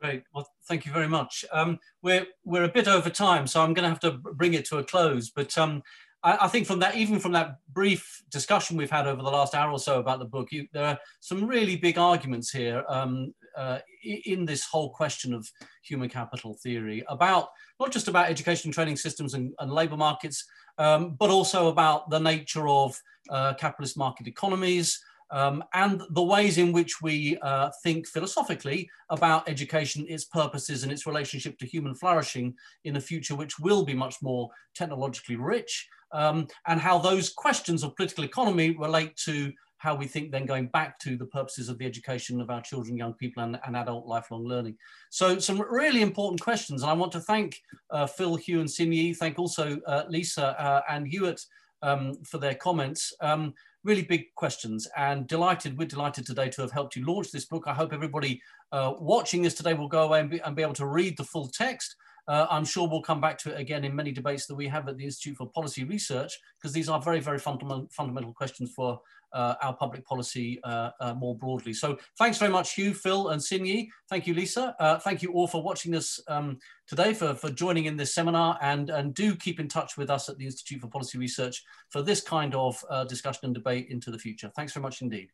[0.00, 0.24] Great.
[0.34, 1.44] Well, thank you very much.
[1.52, 4.66] Um, we're we're a bit over time, so I'm going to have to bring it
[4.66, 5.30] to a close.
[5.30, 5.82] But um,
[6.22, 9.54] I, I, think from that, even from that brief discussion we've had over the last
[9.54, 13.34] hour or so about the book, you, there are some really big arguments here um,
[13.56, 15.50] uh, in this whole question of
[15.82, 17.48] human capital theory about
[17.80, 20.44] not just about education training systems and, and labor markets,
[20.78, 23.00] um, but also about the nature of
[23.30, 25.00] uh, capitalist market economies.
[25.30, 30.92] Um, and the ways in which we uh, think philosophically about education, its purposes, and
[30.92, 32.54] its relationship to human flourishing
[32.84, 37.82] in a future which will be much more technologically rich um, and how those questions
[37.82, 41.78] of political economy relate to how we think then going back to the purposes of
[41.78, 44.76] the education of our children, young people and, and adult lifelong learning.
[45.10, 46.82] So some really important questions.
[46.82, 47.60] And I want to thank
[47.90, 51.40] uh, Phil, Hugh and Xin thank also uh, Lisa uh, and Hewitt
[51.82, 53.12] um, for their comments.
[53.20, 53.52] Um,
[53.86, 57.64] really big questions and delighted, we're delighted today to have helped you launch this book.
[57.66, 60.74] I hope everybody uh, watching this today will go away and be, and be able
[60.74, 61.94] to read the full text.
[62.28, 64.88] Uh, I'm sure we'll come back to it again in many debates that we have
[64.88, 69.00] at the Institute for Policy Research, because these are very, very fundamental, questions for
[69.32, 71.72] our public policy uh, uh, more broadly.
[71.72, 74.74] So thanks very much, Hugh, Phil, and Xin Thank you, Lisa.
[74.78, 78.58] Uh, thank you all for watching us um, today, for, for joining in this seminar,
[78.62, 82.02] and, and do keep in touch with us at the Institute for Policy Research for
[82.02, 84.50] this kind of uh, discussion and debate into the future.
[84.54, 85.30] Thanks very much indeed.